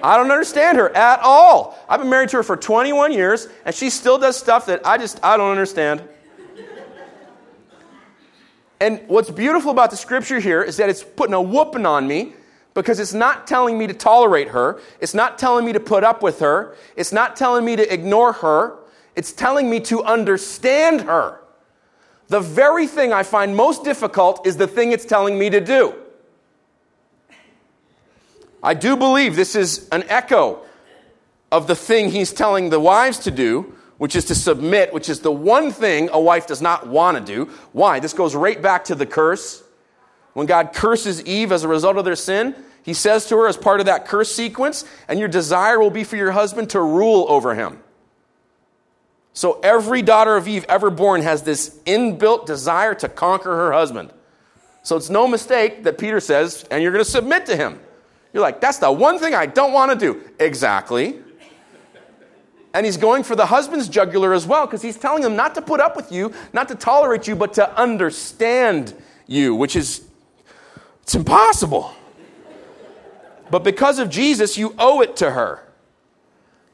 I 0.02 0.16
don't 0.16 0.30
understand 0.30 0.78
her 0.78 0.94
at 0.96 1.20
all. 1.20 1.78
I've 1.88 2.00
been 2.00 2.08
married 2.08 2.30
to 2.30 2.38
her 2.38 2.42
for 2.42 2.56
21 2.56 3.12
years, 3.12 3.48
and 3.64 3.74
she 3.74 3.90
still 3.90 4.18
does 4.18 4.36
stuff 4.36 4.66
that 4.66 4.86
I 4.86 4.96
just, 4.98 5.22
I 5.22 5.36
don't 5.36 5.50
understand. 5.50 6.02
And 8.80 9.02
what's 9.08 9.30
beautiful 9.30 9.70
about 9.70 9.90
the 9.90 9.96
scripture 9.96 10.40
here 10.40 10.62
is 10.62 10.78
that 10.78 10.88
it's 10.88 11.02
putting 11.02 11.34
a 11.34 11.40
whooping 11.40 11.84
on 11.84 12.08
me 12.08 12.32
because 12.72 12.98
it's 12.98 13.12
not 13.12 13.46
telling 13.46 13.76
me 13.76 13.86
to 13.86 13.92
tolerate 13.92 14.48
her. 14.48 14.80
It's 15.00 15.12
not 15.12 15.38
telling 15.38 15.66
me 15.66 15.74
to 15.74 15.80
put 15.80 16.02
up 16.02 16.22
with 16.22 16.40
her. 16.40 16.74
It's 16.96 17.12
not 17.12 17.36
telling 17.36 17.64
me 17.64 17.76
to 17.76 17.92
ignore 17.92 18.32
her. 18.34 18.78
It's 19.16 19.32
telling 19.32 19.68
me 19.68 19.80
to 19.80 20.02
understand 20.02 21.02
her. 21.02 21.39
The 22.30 22.40
very 22.40 22.86
thing 22.86 23.12
I 23.12 23.24
find 23.24 23.56
most 23.56 23.82
difficult 23.82 24.46
is 24.46 24.56
the 24.56 24.68
thing 24.68 24.92
it's 24.92 25.04
telling 25.04 25.36
me 25.36 25.50
to 25.50 25.60
do. 25.60 25.94
I 28.62 28.74
do 28.74 28.96
believe 28.96 29.34
this 29.34 29.56
is 29.56 29.88
an 29.90 30.04
echo 30.08 30.60
of 31.50 31.66
the 31.66 31.74
thing 31.74 32.10
he's 32.10 32.32
telling 32.32 32.70
the 32.70 32.78
wives 32.78 33.18
to 33.20 33.32
do, 33.32 33.74
which 33.98 34.14
is 34.14 34.26
to 34.26 34.36
submit, 34.36 34.92
which 34.92 35.08
is 35.08 35.20
the 35.20 35.32
one 35.32 35.72
thing 35.72 36.08
a 36.12 36.20
wife 36.20 36.46
does 36.46 36.62
not 36.62 36.86
want 36.86 37.18
to 37.18 37.24
do. 37.24 37.50
Why? 37.72 37.98
This 37.98 38.12
goes 38.12 38.36
right 38.36 38.62
back 38.62 38.84
to 38.84 38.94
the 38.94 39.06
curse. 39.06 39.64
When 40.34 40.46
God 40.46 40.72
curses 40.72 41.24
Eve 41.24 41.50
as 41.50 41.64
a 41.64 41.68
result 41.68 41.96
of 41.96 42.04
their 42.04 42.14
sin, 42.14 42.54
he 42.84 42.94
says 42.94 43.26
to 43.26 43.36
her 43.38 43.48
as 43.48 43.56
part 43.56 43.80
of 43.80 43.86
that 43.86 44.06
curse 44.06 44.32
sequence, 44.32 44.84
and 45.08 45.18
your 45.18 45.28
desire 45.28 45.80
will 45.80 45.90
be 45.90 46.04
for 46.04 46.14
your 46.14 46.30
husband 46.30 46.70
to 46.70 46.80
rule 46.80 47.26
over 47.28 47.56
him. 47.56 47.82
So 49.40 49.58
every 49.62 50.02
daughter 50.02 50.36
of 50.36 50.46
Eve 50.46 50.66
ever 50.68 50.90
born 50.90 51.22
has 51.22 51.44
this 51.44 51.80
inbuilt 51.86 52.44
desire 52.44 52.94
to 52.96 53.08
conquer 53.08 53.56
her 53.56 53.72
husband. 53.72 54.12
So 54.82 54.98
it's 54.98 55.08
no 55.08 55.26
mistake 55.26 55.84
that 55.84 55.96
Peter 55.96 56.20
says, 56.20 56.66
and 56.70 56.82
you're 56.82 56.92
going 56.92 57.02
to 57.02 57.10
submit 57.10 57.46
to 57.46 57.56
him. 57.56 57.80
You're 58.34 58.42
like, 58.42 58.60
that's 58.60 58.76
the 58.76 58.92
one 58.92 59.18
thing 59.18 59.34
I 59.34 59.46
don't 59.46 59.72
want 59.72 59.92
to 59.92 59.96
do. 59.96 60.20
Exactly. 60.38 61.20
And 62.74 62.84
he's 62.84 62.98
going 62.98 63.22
for 63.22 63.34
the 63.34 63.46
husband's 63.46 63.88
jugular 63.88 64.34
as 64.34 64.46
well 64.46 64.66
because 64.66 64.82
he's 64.82 64.98
telling 64.98 65.22
them 65.22 65.36
not 65.36 65.54
to 65.54 65.62
put 65.62 65.80
up 65.80 65.96
with 65.96 66.12
you, 66.12 66.34
not 66.52 66.68
to 66.68 66.74
tolerate 66.74 67.26
you, 67.26 67.34
but 67.34 67.54
to 67.54 67.74
understand 67.78 68.92
you, 69.26 69.54
which 69.54 69.74
is 69.74 70.06
it's 71.00 71.14
impossible. 71.14 71.94
But 73.50 73.64
because 73.64 74.00
of 74.00 74.10
Jesus, 74.10 74.58
you 74.58 74.74
owe 74.78 75.00
it 75.00 75.16
to 75.16 75.30
her. 75.30 75.66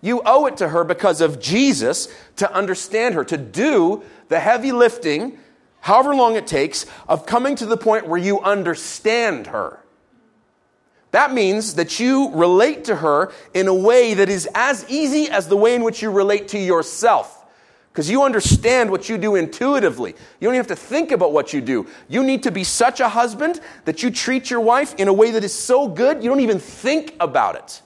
You 0.01 0.23
owe 0.25 0.47
it 0.47 0.59
to 0.59 0.69
her 0.69 0.85
because 0.85 1.21
of 1.21 1.41
Jesus 1.41 2.09
to 2.37 2.53
understand 2.53 3.15
her, 3.15 3.25
to 3.25 3.37
do 3.37 4.03
the 4.29 4.41
heavy 4.41 4.73
lifting, 4.73 5.39
however 5.81 6.15
long 6.15 6.37
it 6.37 6.47
takes, 6.47 6.87
of 7.09 7.27
coming 7.27 7.57
to 7.57 7.67
the 7.67 7.77
point 7.77 8.07
where 8.07 8.21
you 8.21 8.41
understand 8.41 9.49
her. 9.49 9.81
That 11.13 11.33
means 11.33 11.75
that 11.75 11.99
you 11.99 12.31
relate 12.35 12.85
to 12.85 12.97
her 12.97 13.33
in 13.55 13.69
a 13.69 13.75
way 13.75 14.15
that 14.15 14.29
is 14.29 14.49
as 14.55 14.85
easy 14.89 15.31
as 15.31 15.49
the 15.49 15.57
way 15.57 15.75
in 15.75 15.83
which 15.83 16.03
you 16.03 16.11
relate 16.11 16.49
to 16.49 16.59
yourself. 16.59 17.45
Because 17.91 18.11
you 18.11 18.25
understand 18.25 18.91
what 18.91 19.09
you 19.09 19.17
do 19.17 19.37
intuitively. 19.37 20.11
You 20.11 20.49
don't 20.49 20.55
even 20.55 20.59
have 20.59 20.67
to 20.67 20.77
think 20.77 21.13
about 21.13 21.33
what 21.33 21.55
you 21.55 21.63
do. 21.63 21.87
You 22.09 22.23
need 22.23 22.43
to 22.43 22.51
be 22.51 22.63
such 22.63 23.01
a 23.01 23.09
husband 23.09 23.61
that 23.87 24.03
you 24.03 24.11
treat 24.11 24.51
your 24.51 24.61
wife 24.61 24.95
in 24.97 25.09
a 25.09 25.13
way 25.13 25.31
that 25.31 25.43
is 25.43 25.55
so 25.55 25.89
good, 25.89 26.23
you 26.23 26.29
don't 26.29 26.41
even 26.41 26.59
think 26.59 27.15
about 27.19 27.55
it. 27.55 27.81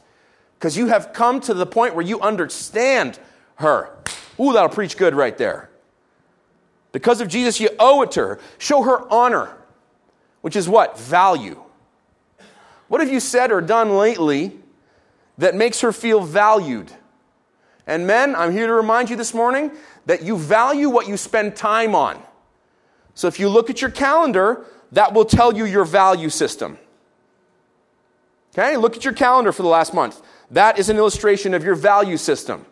Because 0.60 0.76
you 0.76 0.88
have 0.88 1.14
come 1.14 1.40
to 1.40 1.54
the 1.54 1.64
point 1.64 1.94
where 1.94 2.04
you 2.04 2.20
understand 2.20 3.18
her. 3.54 3.96
Ooh, 4.38 4.52
that'll 4.52 4.68
preach 4.68 4.98
good 4.98 5.14
right 5.14 5.36
there. 5.38 5.70
Because 6.92 7.22
of 7.22 7.28
Jesus, 7.28 7.60
you 7.60 7.70
owe 7.78 8.02
it 8.02 8.10
to 8.12 8.20
her. 8.20 8.40
Show 8.58 8.82
her 8.82 9.10
honor, 9.10 9.56
which 10.42 10.56
is 10.56 10.68
what? 10.68 10.98
Value. 10.98 11.62
What 12.88 13.00
have 13.00 13.10
you 13.10 13.20
said 13.20 13.50
or 13.50 13.62
done 13.62 13.96
lately 13.96 14.58
that 15.38 15.54
makes 15.54 15.80
her 15.80 15.92
feel 15.92 16.20
valued? 16.20 16.92
And 17.86 18.06
men, 18.06 18.36
I'm 18.36 18.52
here 18.52 18.66
to 18.66 18.74
remind 18.74 19.08
you 19.08 19.16
this 19.16 19.32
morning 19.32 19.72
that 20.04 20.22
you 20.22 20.36
value 20.36 20.90
what 20.90 21.08
you 21.08 21.16
spend 21.16 21.56
time 21.56 21.94
on. 21.94 22.22
So 23.14 23.28
if 23.28 23.40
you 23.40 23.48
look 23.48 23.70
at 23.70 23.80
your 23.80 23.90
calendar, 23.90 24.66
that 24.92 25.14
will 25.14 25.24
tell 25.24 25.56
you 25.56 25.64
your 25.64 25.86
value 25.86 26.28
system. 26.28 26.76
Okay, 28.52 28.76
look 28.76 28.96
at 28.96 29.04
your 29.04 29.14
calendar 29.14 29.52
for 29.52 29.62
the 29.62 29.68
last 29.68 29.94
month. 29.94 30.20
That 30.50 30.78
is 30.78 30.88
an 30.88 30.96
illustration 30.96 31.54
of 31.54 31.62
your 31.62 31.76
value 31.76 32.16
system. 32.16 32.66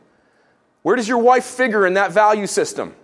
Where 0.83 0.97
does 0.97 1.09
your 1.09 1.19
wife 1.19 1.45
figure 1.45 1.87
in 1.87 1.95
that 1.95 2.13
value 2.13 2.47
system? 2.47 2.95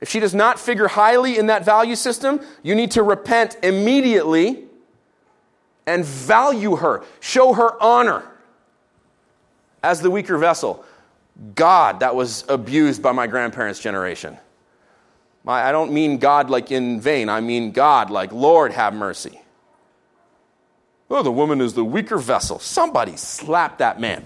If 0.00 0.10
she 0.10 0.20
does 0.20 0.34
not 0.34 0.58
figure 0.60 0.88
highly 0.88 1.38
in 1.38 1.46
that 1.46 1.64
value 1.64 1.96
system, 1.96 2.40
you 2.62 2.74
need 2.74 2.90
to 2.92 3.02
repent 3.02 3.56
immediately 3.62 4.64
and 5.86 6.04
value 6.04 6.76
her, 6.76 7.02
show 7.20 7.54
her 7.54 7.82
honor 7.82 8.22
as 9.82 10.00
the 10.00 10.10
weaker 10.10 10.36
vessel. 10.36 10.84
God 11.54 12.00
that 12.00 12.14
was 12.14 12.44
abused 12.48 13.02
by 13.02 13.12
my 13.12 13.26
grandparents' 13.26 13.80
generation. 13.80 14.36
I 15.46 15.72
don't 15.72 15.92
mean 15.92 16.18
God 16.18 16.48
like 16.48 16.70
in 16.70 17.00
vain, 17.00 17.28
I 17.28 17.40
mean 17.40 17.72
God 17.72 18.10
like, 18.10 18.32
Lord, 18.32 18.72
have 18.72 18.94
mercy. 18.94 19.40
Oh, 21.10 21.22
the 21.22 21.32
woman 21.32 21.60
is 21.60 21.74
the 21.74 21.84
weaker 21.84 22.18
vessel. 22.18 22.58
Somebody 22.58 23.16
slap 23.16 23.78
that 23.78 24.00
man. 24.00 24.24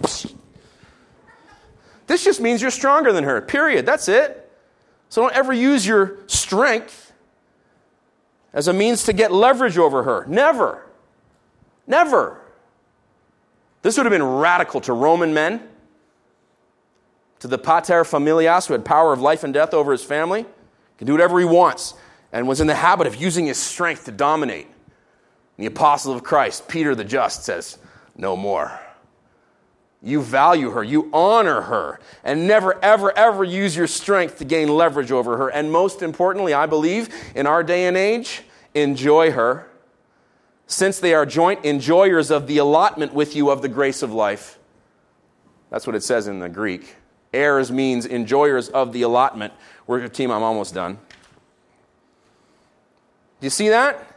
This 2.06 2.24
just 2.24 2.40
means 2.40 2.62
you're 2.62 2.70
stronger 2.70 3.12
than 3.12 3.24
her, 3.24 3.40
period. 3.40 3.84
That's 3.84 4.08
it. 4.08 4.50
So 5.10 5.22
don't 5.22 5.34
ever 5.34 5.52
use 5.52 5.86
your 5.86 6.18
strength 6.26 7.12
as 8.52 8.68
a 8.68 8.72
means 8.72 9.04
to 9.04 9.12
get 9.12 9.32
leverage 9.32 9.76
over 9.76 10.02
her. 10.04 10.24
Never. 10.26 10.86
Never. 11.86 12.40
This 13.82 13.96
would 13.96 14.06
have 14.06 14.12
been 14.12 14.22
radical 14.22 14.80
to 14.82 14.92
Roman 14.92 15.34
men, 15.34 15.68
to 17.40 17.48
the 17.48 17.58
pater 17.58 18.04
familias 18.04 18.66
who 18.66 18.74
had 18.74 18.84
power 18.84 19.12
of 19.12 19.20
life 19.20 19.44
and 19.44 19.54
death 19.54 19.72
over 19.72 19.92
his 19.92 20.02
family, 20.02 20.44
can 20.96 21.06
do 21.06 21.12
whatever 21.12 21.38
he 21.38 21.44
wants, 21.44 21.94
and 22.32 22.48
was 22.48 22.60
in 22.60 22.66
the 22.66 22.74
habit 22.74 23.06
of 23.06 23.14
using 23.16 23.46
his 23.46 23.58
strength 23.58 24.04
to 24.06 24.12
dominate. 24.12 24.66
The 25.58 25.66
apostle 25.66 26.14
of 26.14 26.22
Christ, 26.22 26.68
Peter 26.68 26.94
the 26.94 27.04
Just, 27.04 27.44
says, 27.44 27.78
No 28.16 28.36
more. 28.36 28.80
You 30.00 30.22
value 30.22 30.70
her, 30.70 30.84
you 30.84 31.10
honor 31.12 31.62
her, 31.62 31.98
and 32.22 32.46
never, 32.46 32.82
ever, 32.84 33.16
ever 33.18 33.42
use 33.42 33.76
your 33.76 33.88
strength 33.88 34.38
to 34.38 34.44
gain 34.44 34.68
leverage 34.68 35.10
over 35.10 35.36
her. 35.36 35.48
And 35.48 35.72
most 35.72 36.02
importantly, 36.02 36.54
I 36.54 36.66
believe, 36.66 37.08
in 37.34 37.48
our 37.48 37.64
day 37.64 37.86
and 37.86 37.96
age, 37.96 38.42
enjoy 38.74 39.32
her 39.32 39.68
since 40.68 41.00
they 41.00 41.14
are 41.14 41.26
joint 41.26 41.64
enjoyers 41.64 42.30
of 42.30 42.46
the 42.46 42.58
allotment 42.58 43.12
with 43.12 43.34
you 43.34 43.50
of 43.50 43.60
the 43.60 43.68
grace 43.68 44.02
of 44.02 44.12
life. 44.12 44.58
That's 45.70 45.86
what 45.86 45.96
it 45.96 46.04
says 46.04 46.28
in 46.28 46.38
the 46.38 46.48
Greek. 46.48 46.94
Heirs 47.32 47.72
means 47.72 48.06
enjoyers 48.06 48.68
of 48.68 48.92
the 48.92 49.02
allotment. 49.02 49.52
Your 49.88 50.08
team, 50.08 50.30
I'm 50.30 50.42
almost 50.42 50.74
done. 50.74 50.94
Do 53.40 53.46
you 53.46 53.50
see 53.50 53.70
that? 53.70 54.07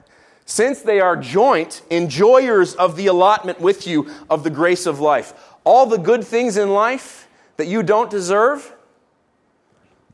Since 0.51 0.81
they 0.81 0.99
are 0.99 1.15
joint 1.15 1.81
enjoyers 1.89 2.75
of 2.75 2.97
the 2.97 3.07
allotment 3.07 3.61
with 3.61 3.87
you 3.87 4.11
of 4.29 4.43
the 4.43 4.49
grace 4.49 4.85
of 4.85 4.99
life. 4.99 5.33
All 5.63 5.85
the 5.85 5.97
good 5.97 6.25
things 6.25 6.57
in 6.57 6.73
life 6.73 7.29
that 7.55 7.67
you 7.67 7.81
don't 7.81 8.09
deserve, 8.09 8.73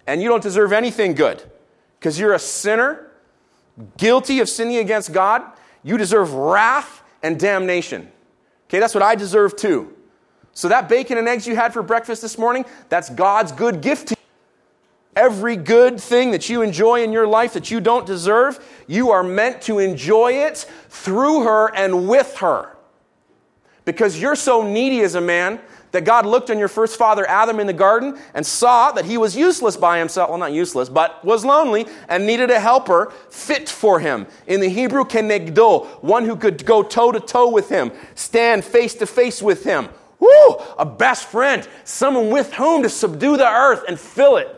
and 0.06 0.22
you 0.22 0.30
don't 0.30 0.44
deserve 0.44 0.74
anything 0.74 1.16
good 1.16 1.42
because 1.98 2.20
you're 2.20 2.36
a 2.36 2.40
sinner, 2.40 3.10
guilty 3.98 4.40
of 4.40 4.48
sinning 4.48 4.78
against 4.78 5.12
God 5.12 5.42
you 5.84 5.98
deserve 5.98 6.32
wrath 6.36 7.02
and 7.24 7.40
damnation. 7.40 8.08
Okay, 8.68 8.80
that's 8.80 8.94
what 8.94 9.02
I 9.02 9.16
deserve 9.16 9.56
too. 9.56 9.92
So 10.52 10.70
that 10.70 10.88
bacon 10.88 11.18
and 11.18 11.28
eggs 11.28 11.48
you 11.48 11.56
had 11.56 11.74
for 11.74 11.82
breakfast 11.82 12.22
this 12.22 12.38
morning, 12.38 12.64
that's 12.90 13.10
God's 13.10 13.52
good 13.52 13.82
gift 13.82 14.10
to 14.10 14.14
you. 14.14 14.27
Every 15.18 15.56
good 15.56 16.00
thing 16.00 16.30
that 16.30 16.48
you 16.48 16.62
enjoy 16.62 17.02
in 17.02 17.12
your 17.12 17.26
life 17.26 17.54
that 17.54 17.72
you 17.72 17.82
don't 17.82 18.06
deserve, 18.06 18.64
you 18.86 19.10
are 19.10 19.24
meant 19.24 19.64
to 19.64 19.80
enjoy 19.80 20.34
it 20.34 20.58
through 20.90 21.42
her 21.42 21.76
and 21.76 22.08
with 22.08 22.36
her. 22.38 22.78
Because 23.84 24.22
you're 24.22 24.36
so 24.36 24.62
needy 24.62 25.02
as 25.02 25.16
a 25.16 25.22
man 25.22 25.60
that 25.90 26.06
God 26.06 26.28
looked 26.28 26.52
on 26.52 26.60
your 26.60 26.68
first 26.68 27.00
father 27.00 27.28
Adam 27.28 27.60
in 27.60 27.66
the 27.66 27.74
garden 27.74 28.20
and 28.36 28.46
saw 28.46 28.92
that 28.92 29.06
he 29.06 29.18
was 29.18 29.36
useless 29.36 29.76
by 29.76 29.98
himself. 29.98 30.30
Well, 30.30 30.38
not 30.38 30.54
useless, 30.54 30.88
but 30.88 31.26
was 31.26 31.44
lonely 31.44 31.88
and 32.10 32.28
needed 32.28 32.52
a 32.52 32.60
helper 32.60 33.12
fit 33.32 33.68
for 33.68 34.00
him. 34.00 34.28
In 34.46 34.60
the 34.60 34.70
Hebrew, 34.70 35.04
kenegdo, 35.04 35.88
one 36.04 36.26
who 36.26 36.36
could 36.36 36.64
go 36.64 36.84
toe 36.84 37.12
to 37.12 37.20
toe 37.20 37.50
with 37.50 37.70
him, 37.70 37.92
stand 38.14 38.64
face 38.64 38.94
to 38.94 39.08
face 39.08 39.42
with 39.42 39.64
him. 39.64 39.90
Woo! 40.20 40.58
A 40.78 40.86
best 40.86 41.26
friend, 41.26 41.68
someone 41.86 42.30
with 42.30 42.54
whom 42.54 42.84
to 42.84 42.90
subdue 42.90 43.36
the 43.36 43.48
earth 43.48 43.84
and 43.88 44.00
fill 44.00 44.38
it. 44.38 44.54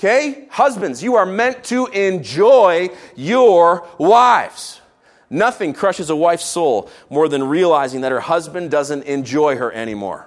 Okay? 0.00 0.46
Husbands, 0.48 1.02
you 1.02 1.16
are 1.16 1.26
meant 1.26 1.62
to 1.64 1.84
enjoy 1.88 2.88
your 3.16 3.86
wives. 3.98 4.80
Nothing 5.28 5.74
crushes 5.74 6.08
a 6.08 6.16
wife's 6.16 6.46
soul 6.46 6.88
more 7.10 7.28
than 7.28 7.44
realizing 7.44 8.00
that 8.00 8.10
her 8.10 8.20
husband 8.20 8.70
doesn't 8.70 9.02
enjoy 9.02 9.56
her 9.56 9.70
anymore. 9.70 10.26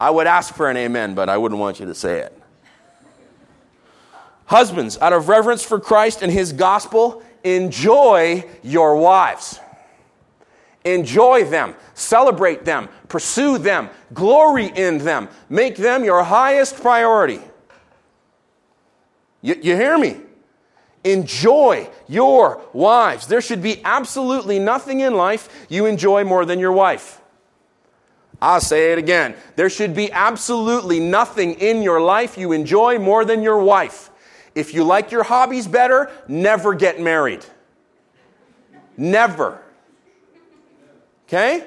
I 0.00 0.08
would 0.08 0.26
ask 0.26 0.54
for 0.54 0.70
an 0.70 0.78
amen, 0.78 1.14
but 1.14 1.28
I 1.28 1.36
wouldn't 1.36 1.60
want 1.60 1.80
you 1.80 1.86
to 1.86 1.94
say 1.94 2.20
it. 2.20 2.40
Husbands, 4.46 4.96
out 4.98 5.12
of 5.12 5.28
reverence 5.28 5.62
for 5.62 5.78
Christ 5.78 6.22
and 6.22 6.32
his 6.32 6.50
gospel, 6.54 7.22
enjoy 7.44 8.48
your 8.62 8.96
wives. 8.96 9.60
Enjoy 10.84 11.44
them, 11.44 11.74
celebrate 11.94 12.64
them, 12.64 12.88
pursue 13.08 13.56
them, 13.56 13.88
glory 14.12 14.66
in 14.66 14.98
them, 14.98 15.28
make 15.48 15.76
them 15.76 16.04
your 16.04 16.22
highest 16.22 16.80
priority. 16.80 17.40
You, 19.40 19.54
you 19.62 19.76
hear 19.76 19.96
me? 19.96 20.20
Enjoy 21.04 21.88
your 22.06 22.62
wives. 22.72 23.26
There 23.26 23.40
should 23.40 23.62
be 23.62 23.82
absolutely 23.84 24.58
nothing 24.58 25.00
in 25.00 25.14
life 25.14 25.66
you 25.68 25.86
enjoy 25.86 26.24
more 26.24 26.44
than 26.44 26.58
your 26.58 26.72
wife. 26.72 27.20
I'll 28.40 28.60
say 28.60 28.92
it 28.92 28.98
again. 28.98 29.34
There 29.56 29.70
should 29.70 29.94
be 29.94 30.12
absolutely 30.12 31.00
nothing 31.00 31.54
in 31.54 31.82
your 31.82 32.00
life 32.00 32.36
you 32.36 32.52
enjoy 32.52 32.98
more 32.98 33.24
than 33.24 33.42
your 33.42 33.58
wife. 33.58 34.10
If 34.54 34.74
you 34.74 34.84
like 34.84 35.10
your 35.10 35.22
hobbies 35.22 35.66
better, 35.66 36.10
never 36.28 36.74
get 36.74 37.00
married. 37.00 37.44
Never. 38.98 39.63
Okay? 41.26 41.66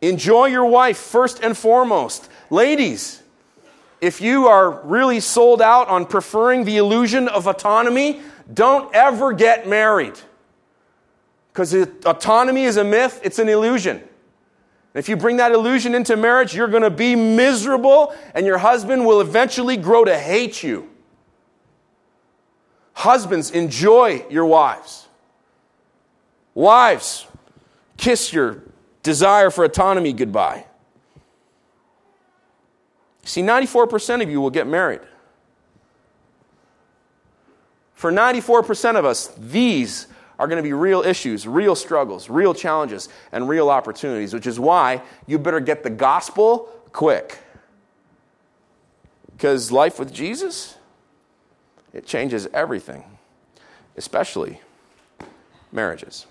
Enjoy 0.00 0.46
your 0.46 0.66
wife 0.66 0.98
first 0.98 1.42
and 1.42 1.56
foremost. 1.56 2.28
Ladies, 2.50 3.22
if 4.00 4.20
you 4.20 4.48
are 4.48 4.70
really 4.82 5.20
sold 5.20 5.62
out 5.62 5.88
on 5.88 6.06
preferring 6.06 6.64
the 6.64 6.76
illusion 6.76 7.28
of 7.28 7.46
autonomy, 7.46 8.20
don't 8.52 8.92
ever 8.94 9.32
get 9.32 9.68
married. 9.68 10.18
Because 11.52 11.72
autonomy 11.74 12.64
is 12.64 12.76
a 12.76 12.84
myth, 12.84 13.20
it's 13.22 13.38
an 13.38 13.48
illusion. 13.48 14.02
If 14.94 15.08
you 15.08 15.16
bring 15.16 15.36
that 15.36 15.52
illusion 15.52 15.94
into 15.94 16.16
marriage, 16.16 16.54
you're 16.54 16.68
going 16.68 16.82
to 16.82 16.90
be 16.90 17.14
miserable, 17.14 18.14
and 18.34 18.44
your 18.44 18.58
husband 18.58 19.06
will 19.06 19.20
eventually 19.20 19.76
grow 19.76 20.04
to 20.04 20.18
hate 20.18 20.62
you. 20.62 20.90
Husbands, 22.94 23.50
enjoy 23.50 24.26
your 24.28 24.46
wives. 24.46 25.06
Wives, 26.54 27.26
kiss 28.02 28.32
your 28.32 28.64
desire 29.04 29.48
for 29.48 29.64
autonomy 29.64 30.12
goodbye. 30.12 30.66
See, 33.24 33.42
94% 33.42 34.20
of 34.20 34.28
you 34.28 34.40
will 34.40 34.50
get 34.50 34.66
married. 34.66 35.02
For 37.94 38.10
94% 38.10 38.96
of 38.96 39.04
us, 39.04 39.28
these 39.38 40.08
are 40.36 40.48
going 40.48 40.56
to 40.56 40.64
be 40.64 40.72
real 40.72 41.02
issues, 41.02 41.46
real 41.46 41.76
struggles, 41.76 42.28
real 42.28 42.52
challenges, 42.52 43.08
and 43.30 43.48
real 43.48 43.70
opportunities, 43.70 44.34
which 44.34 44.48
is 44.48 44.58
why 44.58 45.00
you 45.28 45.38
better 45.38 45.60
get 45.60 45.84
the 45.84 45.90
gospel 45.90 46.68
quick. 46.90 47.38
Because 49.30 49.70
life 49.70 50.00
with 50.00 50.12
Jesus, 50.12 50.74
it 51.92 52.04
changes 52.04 52.48
everything, 52.52 53.04
especially 53.96 54.60
marriages. 55.70 56.26